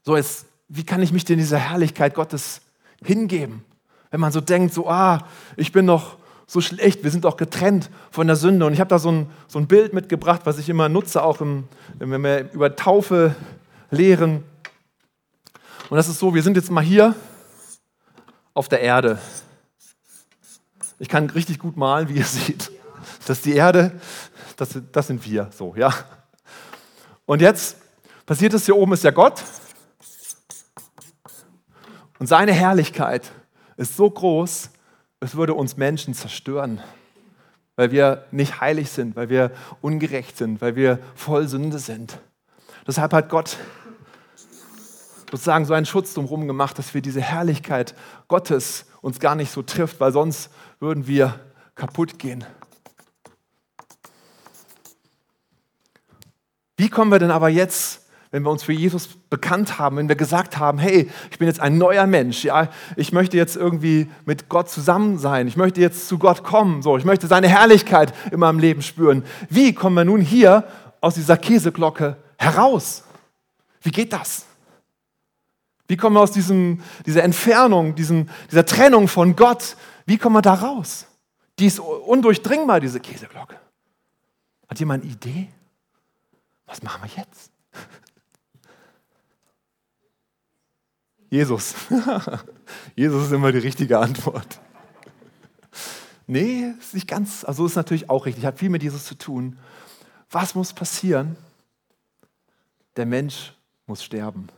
So, 0.04 0.16
jetzt, 0.16 0.46
wie 0.74 0.84
kann 0.84 1.02
ich 1.02 1.12
mich 1.12 1.26
denn 1.26 1.38
dieser 1.38 1.58
Herrlichkeit 1.58 2.14
Gottes 2.14 2.62
hingeben. 3.04 3.62
Wenn 4.10 4.20
man 4.20 4.32
so 4.32 4.40
denkt, 4.40 4.72
so, 4.72 4.88
ah, 4.88 5.26
ich 5.56 5.70
bin 5.70 5.86
doch 5.86 6.16
so 6.46 6.62
schlecht, 6.62 7.04
wir 7.04 7.10
sind 7.10 7.24
doch 7.24 7.36
getrennt 7.36 7.90
von 8.10 8.26
der 8.26 8.36
Sünde. 8.36 8.64
Und 8.64 8.72
ich 8.72 8.80
habe 8.80 8.88
da 8.88 8.98
so 8.98 9.10
ein, 9.10 9.30
so 9.48 9.58
ein 9.58 9.66
Bild 9.66 9.92
mitgebracht, 9.92 10.42
was 10.44 10.58
ich 10.58 10.70
immer 10.70 10.88
nutze, 10.88 11.22
auch 11.22 11.42
im, 11.42 11.64
wenn 11.98 12.22
wir 12.22 12.50
über 12.52 12.74
Taufe 12.74 13.34
lehren. 13.90 14.44
Und 15.90 15.96
das 15.98 16.08
ist 16.08 16.18
so, 16.18 16.34
wir 16.34 16.42
sind 16.42 16.56
jetzt 16.56 16.70
mal 16.70 16.82
hier 16.82 17.14
auf 18.54 18.70
der 18.70 18.80
Erde. 18.80 19.18
Ich 20.98 21.08
kann 21.10 21.28
richtig 21.28 21.58
gut 21.58 21.76
malen, 21.76 22.08
wie 22.08 22.14
ihr 22.14 22.24
seht. 22.24 22.72
Das 23.26 23.38
ist 23.38 23.44
die 23.44 23.54
Erde, 23.54 23.92
das, 24.56 24.70
das 24.90 25.06
sind 25.06 25.22
wir, 25.26 25.50
so, 25.54 25.74
ja. 25.76 25.92
Und 27.26 27.42
jetzt 27.42 27.76
passiert 28.24 28.54
es 28.54 28.64
hier 28.64 28.76
oben, 28.76 28.94
ist 28.94 29.04
ja 29.04 29.10
Gott. 29.10 29.42
Und 32.22 32.28
seine 32.28 32.52
Herrlichkeit 32.52 33.32
ist 33.76 33.96
so 33.96 34.08
groß, 34.08 34.70
es 35.18 35.34
würde 35.34 35.54
uns 35.54 35.76
Menschen 35.76 36.14
zerstören, 36.14 36.80
weil 37.74 37.90
wir 37.90 38.26
nicht 38.30 38.60
heilig 38.60 38.90
sind, 38.90 39.16
weil 39.16 39.28
wir 39.28 39.50
ungerecht 39.80 40.36
sind, 40.38 40.60
weil 40.60 40.76
wir 40.76 41.00
voll 41.16 41.48
Sünde 41.48 41.80
sind. 41.80 42.20
Deshalb 42.86 43.12
hat 43.12 43.28
Gott 43.28 43.56
sozusagen 45.32 45.64
so 45.64 45.74
einen 45.74 45.84
Schutz 45.84 46.14
drumherum 46.14 46.46
gemacht, 46.46 46.78
dass 46.78 46.94
wir 46.94 47.02
diese 47.02 47.20
Herrlichkeit 47.20 47.96
Gottes 48.28 48.84
uns 49.00 49.18
gar 49.18 49.34
nicht 49.34 49.50
so 49.50 49.62
trifft, 49.62 49.98
weil 49.98 50.12
sonst 50.12 50.48
würden 50.78 51.08
wir 51.08 51.40
kaputt 51.74 52.20
gehen. 52.20 52.44
Wie 56.76 56.88
kommen 56.88 57.10
wir 57.10 57.18
denn 57.18 57.32
aber 57.32 57.48
jetzt 57.48 58.01
wenn 58.32 58.42
wir 58.42 58.50
uns 58.50 58.62
für 58.62 58.72
Jesus 58.72 59.08
bekannt 59.28 59.78
haben, 59.78 59.98
wenn 59.98 60.08
wir 60.08 60.16
gesagt 60.16 60.58
haben, 60.58 60.78
hey, 60.78 61.08
ich 61.30 61.38
bin 61.38 61.46
jetzt 61.46 61.60
ein 61.60 61.76
neuer 61.76 62.06
Mensch, 62.06 62.44
ja, 62.44 62.68
ich 62.96 63.12
möchte 63.12 63.36
jetzt 63.36 63.56
irgendwie 63.56 64.10
mit 64.24 64.48
Gott 64.48 64.70
zusammen 64.70 65.18
sein, 65.18 65.46
ich 65.46 65.56
möchte 65.56 65.82
jetzt 65.82 66.08
zu 66.08 66.18
Gott 66.18 66.42
kommen, 66.42 66.80
so, 66.80 66.96
ich 66.96 67.04
möchte 67.04 67.26
seine 67.26 67.46
Herrlichkeit 67.46 68.14
in 68.32 68.40
meinem 68.40 68.58
Leben 68.58 68.80
spüren. 68.80 69.22
Wie 69.50 69.74
kommen 69.74 69.94
wir 69.96 70.06
nun 70.06 70.22
hier 70.22 70.66
aus 71.02 71.14
dieser 71.14 71.36
Käseglocke 71.36 72.16
heraus? 72.38 73.04
Wie 73.82 73.90
geht 73.90 74.14
das? 74.14 74.46
Wie 75.86 75.98
kommen 75.98 76.16
wir 76.16 76.20
aus 76.20 76.32
diesem, 76.32 76.82
dieser 77.04 77.24
Entfernung, 77.24 77.94
diesem, 77.94 78.30
dieser 78.50 78.64
Trennung 78.64 79.08
von 79.08 79.36
Gott, 79.36 79.76
wie 80.06 80.16
kommen 80.16 80.36
wir 80.36 80.42
da 80.42 80.54
raus? 80.54 81.06
Die 81.58 81.66
ist 81.66 81.80
undurchdringbar, 81.80 82.80
diese 82.80 82.98
Käseglocke. 82.98 83.56
Hat 84.70 84.80
jemand 84.80 85.04
eine 85.04 85.12
Idee? 85.12 85.48
Was 86.64 86.82
machen 86.82 87.02
wir 87.02 87.22
jetzt? 87.22 87.52
Jesus. 91.32 91.74
Jesus 92.94 93.24
ist 93.24 93.32
immer 93.32 93.52
die 93.52 93.58
richtige 93.58 93.98
Antwort. 93.98 94.60
Nee, 96.26 96.74
ist 96.78 96.92
nicht 96.92 97.08
ganz, 97.08 97.42
also 97.42 97.64
ist 97.64 97.74
natürlich 97.74 98.10
auch 98.10 98.26
richtig, 98.26 98.44
hat 98.44 98.58
viel 98.58 98.68
mit 98.68 98.82
Jesus 98.82 99.06
zu 99.06 99.16
tun. 99.16 99.58
Was 100.30 100.54
muss 100.54 100.74
passieren? 100.74 101.36
Der 102.96 103.06
Mensch 103.06 103.54
muss 103.86 104.04
sterben. 104.04 104.48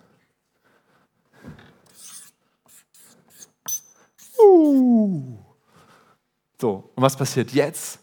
Uh. 4.37 5.39
So, 6.61 6.91
und 6.97 7.03
was 7.05 7.17
passiert 7.17 7.53
jetzt? 7.53 8.01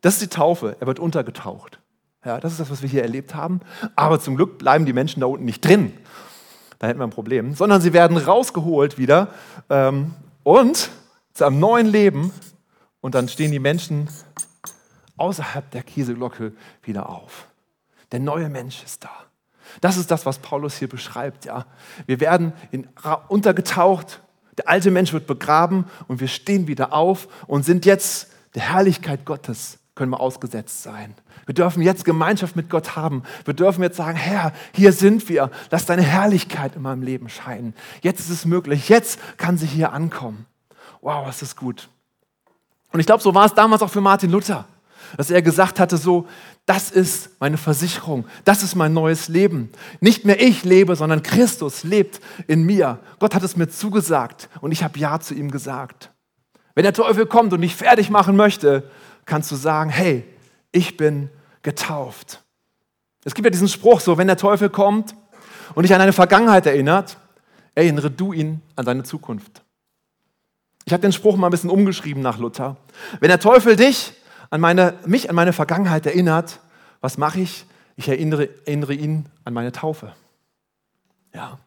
Das 0.00 0.14
ist 0.14 0.22
die 0.22 0.28
Taufe, 0.28 0.76
er 0.78 0.86
wird 0.86 1.00
untergetaucht. 1.00 1.80
Ja, 2.24 2.38
das 2.38 2.52
ist 2.52 2.60
das, 2.60 2.70
was 2.70 2.82
wir 2.82 2.88
hier 2.88 3.02
erlebt 3.02 3.34
haben. 3.34 3.62
Aber 3.96 4.20
zum 4.20 4.36
Glück 4.36 4.58
bleiben 4.58 4.86
die 4.86 4.92
Menschen 4.92 5.18
da 5.18 5.26
unten 5.26 5.44
nicht 5.44 5.64
drin 5.64 5.92
da 6.78 6.86
hätten 6.86 6.98
wir 6.98 7.06
ein 7.06 7.10
Problem, 7.10 7.54
sondern 7.54 7.80
sie 7.80 7.92
werden 7.92 8.16
rausgeholt 8.16 8.98
wieder 8.98 9.28
ähm, 9.70 10.14
und 10.42 10.90
zu 11.32 11.44
einem 11.44 11.58
neuen 11.58 11.86
Leben 11.86 12.32
und 13.00 13.14
dann 13.14 13.28
stehen 13.28 13.52
die 13.52 13.58
Menschen 13.58 14.08
außerhalb 15.16 15.70
der 15.70 15.82
Kieselglocke 15.82 16.52
wieder 16.82 17.08
auf. 17.08 17.46
Der 18.12 18.20
neue 18.20 18.48
Mensch 18.48 18.82
ist 18.84 19.04
da. 19.04 19.10
Das 19.80 19.96
ist 19.96 20.10
das, 20.10 20.26
was 20.26 20.38
Paulus 20.38 20.76
hier 20.76 20.88
beschreibt. 20.88 21.44
Ja. 21.44 21.66
Wir 22.06 22.20
werden 22.20 22.52
in, 22.70 22.88
untergetaucht, 23.28 24.22
der 24.56 24.68
alte 24.68 24.90
Mensch 24.90 25.12
wird 25.12 25.26
begraben 25.26 25.86
und 26.08 26.20
wir 26.20 26.28
stehen 26.28 26.66
wieder 26.66 26.92
auf 26.92 27.28
und 27.46 27.64
sind 27.64 27.84
jetzt 27.84 28.32
der 28.54 28.62
Herrlichkeit 28.62 29.24
Gottes 29.24 29.78
können 29.96 30.12
wir 30.12 30.20
ausgesetzt 30.20 30.82
sein. 30.82 31.14
Wir 31.46 31.54
dürfen 31.54 31.82
jetzt 31.82 32.04
Gemeinschaft 32.04 32.54
mit 32.54 32.70
Gott 32.70 32.94
haben. 32.96 33.22
Wir 33.44 33.54
dürfen 33.54 33.82
jetzt 33.82 33.96
sagen, 33.96 34.16
Herr, 34.16 34.52
hier 34.72 34.92
sind 34.92 35.28
wir. 35.28 35.50
Lass 35.70 35.86
deine 35.86 36.02
Herrlichkeit 36.02 36.76
in 36.76 36.82
meinem 36.82 37.02
Leben 37.02 37.28
scheinen. 37.28 37.74
Jetzt 38.02 38.20
ist 38.20 38.30
es 38.30 38.44
möglich. 38.44 38.88
Jetzt 38.88 39.18
kann 39.38 39.56
sie 39.56 39.66
hier 39.66 39.92
ankommen. 39.92 40.46
Wow, 41.00 41.28
ist 41.28 41.42
das 41.42 41.56
gut. 41.56 41.88
Und 42.92 43.00
ich 43.00 43.06
glaube, 43.06 43.22
so 43.22 43.34
war 43.34 43.46
es 43.46 43.54
damals 43.54 43.82
auch 43.82 43.90
für 43.90 44.00
Martin 44.00 44.30
Luther, 44.30 44.66
dass 45.16 45.30
er 45.30 45.40
gesagt 45.40 45.80
hatte, 45.80 45.96
so, 45.96 46.28
das 46.66 46.90
ist 46.90 47.30
meine 47.40 47.56
Versicherung. 47.56 48.26
Das 48.44 48.62
ist 48.62 48.74
mein 48.74 48.92
neues 48.92 49.28
Leben. 49.28 49.70
Nicht 50.00 50.24
mehr 50.24 50.42
ich 50.42 50.64
lebe, 50.64 50.94
sondern 50.94 51.22
Christus 51.22 51.84
lebt 51.84 52.20
in 52.48 52.64
mir. 52.64 52.98
Gott 53.18 53.34
hat 53.34 53.42
es 53.42 53.56
mir 53.56 53.68
zugesagt 53.68 54.50
und 54.60 54.72
ich 54.72 54.84
habe 54.84 54.98
Ja 54.98 55.20
zu 55.20 55.32
ihm 55.34 55.50
gesagt. 55.50 56.10
Wenn 56.74 56.82
der 56.82 56.92
Teufel 56.92 57.24
kommt 57.24 57.54
und 57.54 57.60
mich 57.60 57.74
fertig 57.74 58.10
machen 58.10 58.36
möchte, 58.36 58.90
kannst 59.26 59.50
du 59.50 59.56
sagen, 59.56 59.90
hey, 59.90 60.24
ich 60.72 60.96
bin 60.96 61.28
getauft. 61.62 62.42
Es 63.24 63.34
gibt 63.34 63.44
ja 63.44 63.50
diesen 63.50 63.68
Spruch 63.68 64.00
so, 64.00 64.16
wenn 64.16 64.28
der 64.28 64.36
Teufel 64.36 64.70
kommt 64.70 65.14
und 65.74 65.82
dich 65.82 65.92
an 65.92 65.98
deine 65.98 66.12
Vergangenheit 66.12 66.64
erinnert, 66.64 67.18
erinnere 67.74 68.10
du 68.10 68.32
ihn 68.32 68.62
an 68.76 68.86
deine 68.86 69.02
Zukunft. 69.02 69.62
Ich 70.84 70.92
habe 70.92 71.00
den 71.00 71.12
Spruch 71.12 71.36
mal 71.36 71.48
ein 71.48 71.50
bisschen 71.50 71.70
umgeschrieben 71.70 72.22
nach 72.22 72.38
Luther. 72.38 72.76
Wenn 73.18 73.28
der 73.28 73.40
Teufel 73.40 73.74
dich 73.74 74.12
an 74.50 74.60
meine, 74.60 74.94
mich 75.04 75.28
an 75.28 75.34
meine 75.34 75.52
Vergangenheit 75.52 76.06
erinnert, 76.06 76.60
was 77.00 77.18
mache 77.18 77.40
ich? 77.40 77.66
Ich 77.96 78.08
erinnere, 78.08 78.48
erinnere 78.64 78.94
ihn 78.94 79.26
an 79.44 79.52
meine 79.52 79.72
Taufe. 79.72 80.14
Ja, 81.34 81.58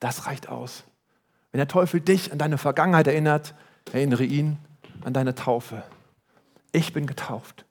das 0.00 0.26
reicht 0.26 0.48
aus. 0.48 0.84
Wenn 1.52 1.58
der 1.58 1.68
Teufel 1.68 2.00
dich 2.00 2.32
an 2.32 2.38
deine 2.38 2.58
Vergangenheit 2.58 3.06
erinnert, 3.06 3.54
erinnere 3.92 4.24
ihn 4.24 4.58
an 5.04 5.14
deine 5.14 5.34
Taufe 5.34 5.82
ich 6.72 6.92
bin 6.92 7.06
getauft. 7.06 7.64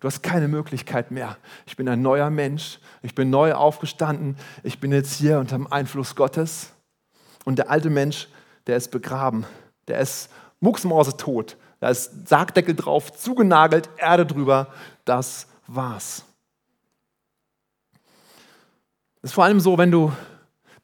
Du 0.00 0.08
hast 0.08 0.22
keine 0.22 0.48
Möglichkeit 0.48 1.12
mehr. 1.12 1.36
Ich 1.64 1.76
bin 1.76 1.88
ein 1.88 2.02
neuer 2.02 2.28
Mensch. 2.28 2.80
Ich 3.02 3.14
bin 3.14 3.30
neu 3.30 3.54
aufgestanden. 3.54 4.36
Ich 4.64 4.80
bin 4.80 4.90
jetzt 4.90 5.14
hier 5.14 5.38
unter 5.38 5.56
dem 5.56 5.72
Einfluss 5.72 6.16
Gottes. 6.16 6.72
Und 7.44 7.56
der 7.56 7.70
alte 7.70 7.88
Mensch, 7.88 8.28
der 8.66 8.76
ist 8.76 8.90
begraben. 8.90 9.46
Der 9.86 10.00
ist 10.00 10.30
mucksmause 10.58 11.16
tot. 11.16 11.56
Da 11.78 11.88
ist 11.88 12.28
Sargdeckel 12.28 12.74
drauf, 12.74 13.12
zugenagelt, 13.12 13.90
Erde 13.96 14.26
drüber. 14.26 14.72
Das 15.04 15.46
war's. 15.66 16.24
Es 19.22 19.30
ist 19.30 19.34
vor 19.34 19.44
allem 19.44 19.60
so, 19.60 19.78
wenn 19.78 19.92
du 19.92 20.12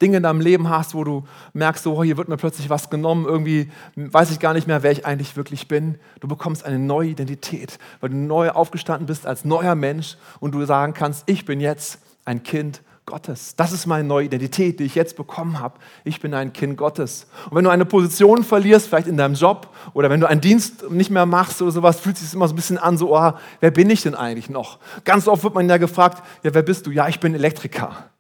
Dinge 0.01 0.19
in 0.19 0.23
deinem 0.23 0.41
Leben 0.41 0.69
hast, 0.69 0.95
wo 0.95 1.05
du 1.05 1.25
merkst, 1.53 1.83
so, 1.85 1.97
oh, 1.97 2.05
hier 2.05 2.17
wird 2.17 2.29
mir 2.29 2.37
plötzlich 2.37 2.71
was 2.71 2.91
genommen, 2.91 3.27
irgendwie 3.27 3.71
weiß 3.97 4.31
ich 4.31 4.39
gar 4.39 4.55
nicht 4.55 4.67
mehr, 4.67 4.83
wer 4.83 4.93
ich 4.93 5.05
eigentlich 5.05 5.37
wirklich 5.37 5.69
bin. 5.69 5.99
Du 6.21 6.29
bekommst 6.29 6.65
eine 6.65 6.79
neue 6.79 7.11
Identität, 7.11 7.79
weil 8.01 8.11
du 8.11 8.17
neu 8.17 8.51
aufgestanden 8.51 9.07
bist 9.07 9.27
als 9.27 9.45
neuer 9.45 9.75
Mensch 9.75 10.17
und 10.41 10.53
du 10.53 10.65
sagen 10.65 10.95
kannst, 10.95 11.25
ich 11.27 11.45
bin 11.45 11.61
jetzt 11.61 11.99
ein 12.25 12.43
Kind 12.43 12.83
Gottes. 13.09 13.57
Das 13.57 13.73
ist 13.73 13.87
meine 13.87 14.07
neue 14.07 14.27
Identität, 14.27 14.79
die 14.81 14.85
ich 14.85 14.95
jetzt 14.95 15.17
bekommen 15.17 15.61
habe. 15.61 15.79
Ich 16.05 16.21
bin 16.21 16.35
ein 16.35 16.53
Kind 16.53 16.77
Gottes. 16.77 17.27
Und 17.49 17.57
wenn 17.57 17.65
du 17.65 17.71
eine 17.71 17.87
Position 17.87 18.45
verlierst, 18.45 18.87
vielleicht 18.87 19.09
in 19.09 19.17
deinem 19.17 19.35
Job 19.35 19.75
oder 19.95 20.11
wenn 20.11 20.21
du 20.21 20.29
einen 20.29 20.43
Dienst 20.43 20.91
nicht 20.91 21.11
mehr 21.11 21.25
machst 21.25 21.63
oder 21.63 21.71
sowas, 21.71 22.01
fühlt 22.01 22.19
sich 22.19 22.35
immer 22.35 22.47
so 22.47 22.53
ein 22.53 22.57
bisschen 22.57 22.77
an, 22.77 22.99
so, 22.99 23.17
oh, 23.17 23.33
wer 23.61 23.71
bin 23.71 23.89
ich 23.89 24.03
denn 24.03 24.15
eigentlich 24.15 24.51
noch? 24.51 24.79
Ganz 25.05 25.27
oft 25.27 25.43
wird 25.43 25.55
man 25.55 25.69
ja 25.71 25.79
gefragt, 25.79 26.23
ja, 26.43 26.53
wer 26.53 26.63
bist 26.63 26.87
du? 26.87 26.91
Ja, 26.91 27.09
ich 27.09 27.19
bin 27.19 27.35
Elektriker. 27.35 28.11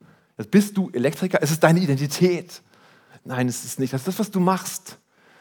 Bist 0.47 0.77
du 0.77 0.91
Elektriker? 0.91 1.43
Ist 1.43 1.51
es 1.51 1.61
deine 1.61 1.81
Identität? 1.81 2.63
Nein, 3.25 3.49
es 3.49 3.65
ist 3.65 3.81
nicht. 3.81 3.93
Das 3.93 4.03
ist 4.03 4.09
das, 4.09 4.19
was 4.19 4.31
du 4.31 4.41
machst. 4.41 4.99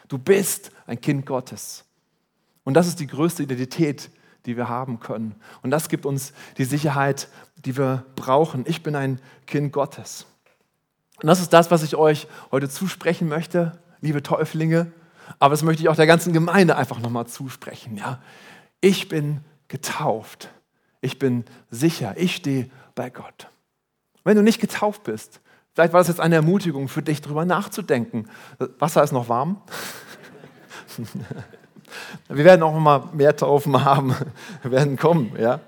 Du 0.08 0.18
bist 0.18 0.72
ein 0.86 1.00
Kind 1.00 1.24
Gottes. 1.24 1.84
Und 2.64 2.74
das 2.74 2.86
ist 2.86 2.98
die 3.00 3.06
größte 3.06 3.44
Identität, 3.44 4.10
die 4.46 4.56
wir 4.56 4.68
haben 4.68 5.00
können. 5.00 5.34
Und 5.62 5.70
das 5.70 5.88
gibt 5.88 6.04
uns 6.04 6.32
die 6.56 6.64
Sicherheit, 6.64 7.28
die 7.64 7.76
wir 7.76 8.04
brauchen. 8.16 8.64
Ich 8.66 8.82
bin 8.82 8.96
ein 8.96 9.20
Kind 9.46 9.72
Gottes. 9.72 10.26
Und 11.22 11.26
das 11.26 11.40
ist 11.40 11.52
das, 11.52 11.70
was 11.70 11.82
ich 11.82 11.96
euch 11.96 12.26
heute 12.50 12.68
zusprechen 12.68 13.28
möchte, 13.28 13.78
liebe 14.00 14.22
Täuflinge. 14.22 14.92
Aber 15.38 15.52
das 15.52 15.62
möchte 15.62 15.82
ich 15.82 15.88
auch 15.88 15.96
der 15.96 16.06
ganzen 16.06 16.32
Gemeinde 16.32 16.76
einfach 16.76 17.00
nochmal 17.00 17.26
zusprechen. 17.26 17.96
Ja? 17.96 18.20
Ich 18.80 19.08
bin 19.08 19.40
getauft. 19.68 20.50
Ich 21.00 21.18
bin 21.18 21.44
sicher. 21.70 22.14
Ich 22.16 22.36
stehe 22.36 22.70
bei 22.94 23.10
Gott. 23.10 23.48
Wenn 24.28 24.36
du 24.36 24.42
nicht 24.42 24.60
getauft 24.60 25.04
bist, 25.04 25.40
vielleicht 25.72 25.94
war 25.94 26.00
das 26.00 26.08
jetzt 26.08 26.20
eine 26.20 26.34
Ermutigung 26.34 26.88
für 26.88 27.00
dich, 27.00 27.22
darüber 27.22 27.46
nachzudenken. 27.46 28.28
Wasser 28.78 29.02
ist 29.02 29.12
noch 29.12 29.30
warm. 29.30 29.62
Wir 32.28 32.44
werden 32.44 32.62
auch 32.62 32.78
mal 32.78 33.04
mehr 33.14 33.34
Taufen 33.34 33.82
haben, 33.82 34.14
wir 34.60 34.70
werden 34.70 34.98
kommen, 34.98 35.32
ja. 35.40 35.60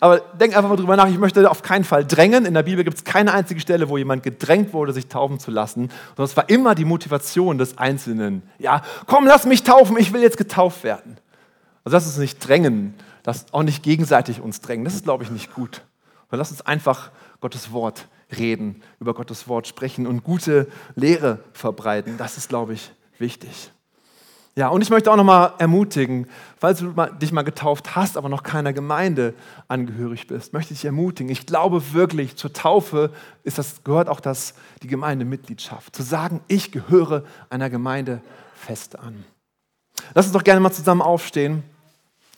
Aber 0.00 0.20
denk 0.20 0.56
einfach 0.56 0.70
mal 0.70 0.76
drüber 0.76 0.96
nach. 0.96 1.08
Ich 1.08 1.18
möchte 1.18 1.50
auf 1.50 1.60
keinen 1.60 1.84
Fall 1.84 2.06
drängen. 2.06 2.46
In 2.46 2.54
der 2.54 2.62
Bibel 2.62 2.84
gibt 2.84 2.96
es 2.96 3.04
keine 3.04 3.34
einzige 3.34 3.60
Stelle, 3.60 3.90
wo 3.90 3.98
jemand 3.98 4.22
gedrängt 4.22 4.72
wurde, 4.72 4.94
sich 4.94 5.08
taufen 5.08 5.38
zu 5.38 5.50
lassen. 5.50 5.90
Sondern 6.16 6.24
es 6.24 6.36
war 6.38 6.48
immer 6.48 6.74
die 6.74 6.86
Motivation 6.86 7.58
des 7.58 7.76
Einzelnen. 7.76 8.42
Ja, 8.58 8.80
komm, 9.04 9.26
lass 9.26 9.44
mich 9.44 9.62
taufen, 9.62 9.98
ich 9.98 10.14
will 10.14 10.22
jetzt 10.22 10.38
getauft 10.38 10.84
werden. 10.84 11.18
Also 11.84 11.94
das 11.94 12.06
ist 12.06 12.16
nicht 12.16 12.38
drängen, 12.38 12.94
das 13.22 13.52
auch 13.52 13.62
nicht 13.62 13.82
gegenseitig 13.82 14.40
uns 14.40 14.62
drängen. 14.62 14.86
Das 14.86 14.94
ist, 14.94 15.04
glaube 15.04 15.24
ich, 15.24 15.30
nicht 15.30 15.52
gut. 15.54 15.82
Aber 16.28 16.36
lass 16.36 16.50
uns 16.50 16.62
einfach 16.62 17.10
Gottes 17.40 17.72
Wort 17.72 18.08
reden, 18.38 18.82
über 19.00 19.14
Gottes 19.14 19.48
Wort 19.48 19.66
sprechen 19.66 20.06
und 20.06 20.24
gute 20.24 20.68
Lehre 20.94 21.40
verbreiten. 21.52 22.16
Das 22.18 22.36
ist, 22.36 22.48
glaube 22.48 22.74
ich, 22.74 22.92
wichtig. 23.18 23.70
Ja, 24.56 24.68
und 24.68 24.82
ich 24.82 24.90
möchte 24.90 25.10
auch 25.10 25.16
nochmal 25.16 25.52
ermutigen, 25.58 26.28
falls 26.58 26.78
du 26.78 26.94
dich 27.20 27.32
mal 27.32 27.42
getauft 27.42 27.96
hast, 27.96 28.16
aber 28.16 28.28
noch 28.28 28.44
keiner 28.44 28.72
Gemeinde 28.72 29.34
angehörig 29.66 30.28
bist, 30.28 30.52
möchte 30.52 30.72
ich 30.72 30.80
dich 30.80 30.84
ermutigen. 30.84 31.30
Ich 31.32 31.44
glaube 31.44 31.92
wirklich, 31.92 32.36
zur 32.36 32.52
Taufe 32.52 33.10
ist 33.42 33.58
das, 33.58 33.82
gehört 33.82 34.08
auch 34.08 34.20
das, 34.20 34.54
die 34.82 34.86
Gemeindemitgliedschaft. 34.86 35.96
Zu 35.96 36.04
sagen, 36.04 36.40
ich 36.46 36.70
gehöre 36.70 37.24
einer 37.50 37.68
Gemeinde 37.68 38.20
fest 38.54 38.96
an. 38.96 39.24
Lass 40.14 40.26
uns 40.26 40.32
doch 40.32 40.44
gerne 40.44 40.60
mal 40.60 40.70
zusammen 40.70 41.02
aufstehen. 41.02 41.64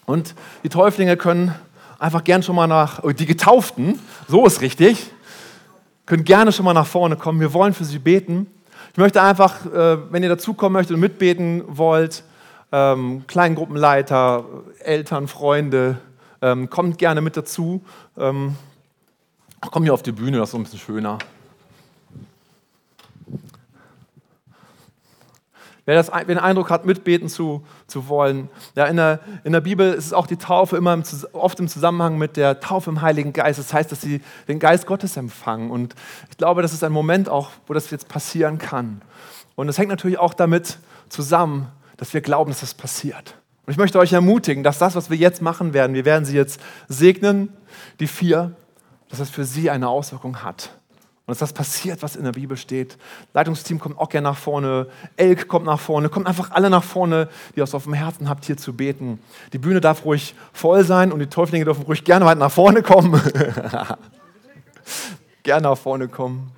Und 0.06 0.34
die 0.62 0.70
Täuflinge 0.70 1.18
können 1.18 1.54
einfach 1.98 2.24
gern 2.24 2.42
schon 2.42 2.56
mal 2.56 2.66
nach, 2.66 3.02
oh, 3.02 3.10
die 3.10 3.26
Getauften, 3.26 3.98
so 4.28 4.46
ist 4.46 4.60
richtig, 4.60 5.10
können 6.04 6.24
gerne 6.24 6.52
schon 6.52 6.64
mal 6.64 6.74
nach 6.74 6.86
vorne 6.86 7.16
kommen. 7.16 7.40
Wir 7.40 7.52
wollen 7.52 7.74
für 7.74 7.84
sie 7.84 7.98
beten. 7.98 8.46
Ich 8.92 8.98
möchte 8.98 9.20
einfach, 9.20 9.66
äh, 9.66 9.98
wenn 10.10 10.22
ihr 10.22 10.28
dazukommen 10.28 10.74
möchtet 10.74 10.94
und 10.94 11.00
mitbeten 11.00 11.64
wollt, 11.66 12.24
ähm, 12.72 13.24
Kleingruppenleiter, 13.26 14.44
Eltern, 14.80 15.28
Freunde, 15.28 15.98
ähm, 16.42 16.70
kommt 16.70 16.98
gerne 16.98 17.20
mit 17.20 17.36
dazu. 17.36 17.82
Ähm, 18.16 18.56
komm 19.60 19.82
hier 19.82 19.94
auf 19.94 20.02
die 20.02 20.12
Bühne, 20.12 20.38
das 20.38 20.48
ist 20.48 20.52
so 20.52 20.58
ein 20.58 20.64
bisschen 20.64 20.78
schöner. 20.78 21.18
Wer, 25.86 25.94
das, 25.94 26.10
wer 26.12 26.24
den 26.24 26.38
Eindruck 26.38 26.68
hat, 26.68 26.84
mitbeten 26.84 27.28
zu, 27.28 27.64
zu 27.86 28.08
wollen. 28.08 28.50
Ja, 28.74 28.86
in, 28.86 28.96
der, 28.96 29.20
in 29.44 29.52
der 29.52 29.60
Bibel 29.60 29.92
ist 29.92 30.12
auch 30.12 30.26
die 30.26 30.36
Taufe 30.36 30.76
immer 30.76 30.92
im, 30.92 31.04
oft 31.32 31.60
im 31.60 31.68
Zusammenhang 31.68 32.18
mit 32.18 32.36
der 32.36 32.58
Taufe 32.58 32.90
im 32.90 33.02
Heiligen 33.02 33.32
Geist. 33.32 33.60
Das 33.60 33.72
heißt, 33.72 33.92
dass 33.92 34.00
sie 34.00 34.20
den 34.48 34.58
Geist 34.58 34.86
Gottes 34.86 35.16
empfangen. 35.16 35.70
Und 35.70 35.94
ich 36.28 36.36
glaube, 36.36 36.60
das 36.60 36.72
ist 36.72 36.82
ein 36.82 36.90
Moment 36.90 37.28
auch, 37.28 37.50
wo 37.68 37.72
das 37.72 37.90
jetzt 37.90 38.08
passieren 38.08 38.58
kann. 38.58 39.00
Und 39.54 39.68
es 39.68 39.78
hängt 39.78 39.88
natürlich 39.88 40.18
auch 40.18 40.34
damit 40.34 40.78
zusammen, 41.08 41.68
dass 41.96 42.12
wir 42.12 42.20
glauben, 42.20 42.50
dass 42.50 42.60
das 42.60 42.74
passiert. 42.74 43.36
Und 43.64 43.70
ich 43.72 43.78
möchte 43.78 44.00
euch 44.00 44.12
ermutigen, 44.12 44.64
dass 44.64 44.78
das, 44.78 44.96
was 44.96 45.08
wir 45.08 45.16
jetzt 45.16 45.40
machen 45.40 45.72
werden, 45.72 45.94
wir 45.94 46.04
werden 46.04 46.24
sie 46.24 46.36
jetzt 46.36 46.60
segnen, 46.88 47.52
die 48.00 48.08
vier, 48.08 48.56
dass 49.08 49.20
das 49.20 49.30
für 49.30 49.44
sie 49.44 49.70
eine 49.70 49.88
Auswirkung 49.88 50.42
hat. 50.42 50.70
Und 51.26 51.32
dass 51.32 51.38
das 51.38 51.52
passiert, 51.52 52.04
was 52.04 52.14
in 52.14 52.22
der 52.22 52.32
Bibel 52.32 52.56
steht. 52.56 52.96
Leitungsteam 53.34 53.80
kommt 53.80 53.98
auch 53.98 54.08
gerne 54.08 54.28
nach 54.28 54.38
vorne, 54.38 54.86
Elk 55.16 55.48
kommt 55.48 55.66
nach 55.66 55.80
vorne, 55.80 56.08
kommt 56.08 56.28
einfach 56.28 56.52
alle 56.52 56.70
nach 56.70 56.84
vorne, 56.84 57.28
die 57.56 57.60
es 57.60 57.74
auf 57.74 57.82
dem 57.82 57.94
Herzen 57.94 58.28
habt, 58.28 58.44
hier 58.44 58.56
zu 58.56 58.72
beten. 58.72 59.18
Die 59.52 59.58
Bühne 59.58 59.80
darf 59.80 60.04
ruhig 60.04 60.36
voll 60.52 60.84
sein 60.84 61.10
und 61.10 61.18
die 61.18 61.26
Täuflinge 61.26 61.64
dürfen 61.64 61.82
ruhig 61.82 62.04
gerne 62.04 62.26
weit 62.26 62.38
nach 62.38 62.52
vorne 62.52 62.82
kommen. 62.82 63.20
gerne 65.42 65.68
nach 65.68 65.76
vorne 65.76 66.06
kommen. 66.06 66.52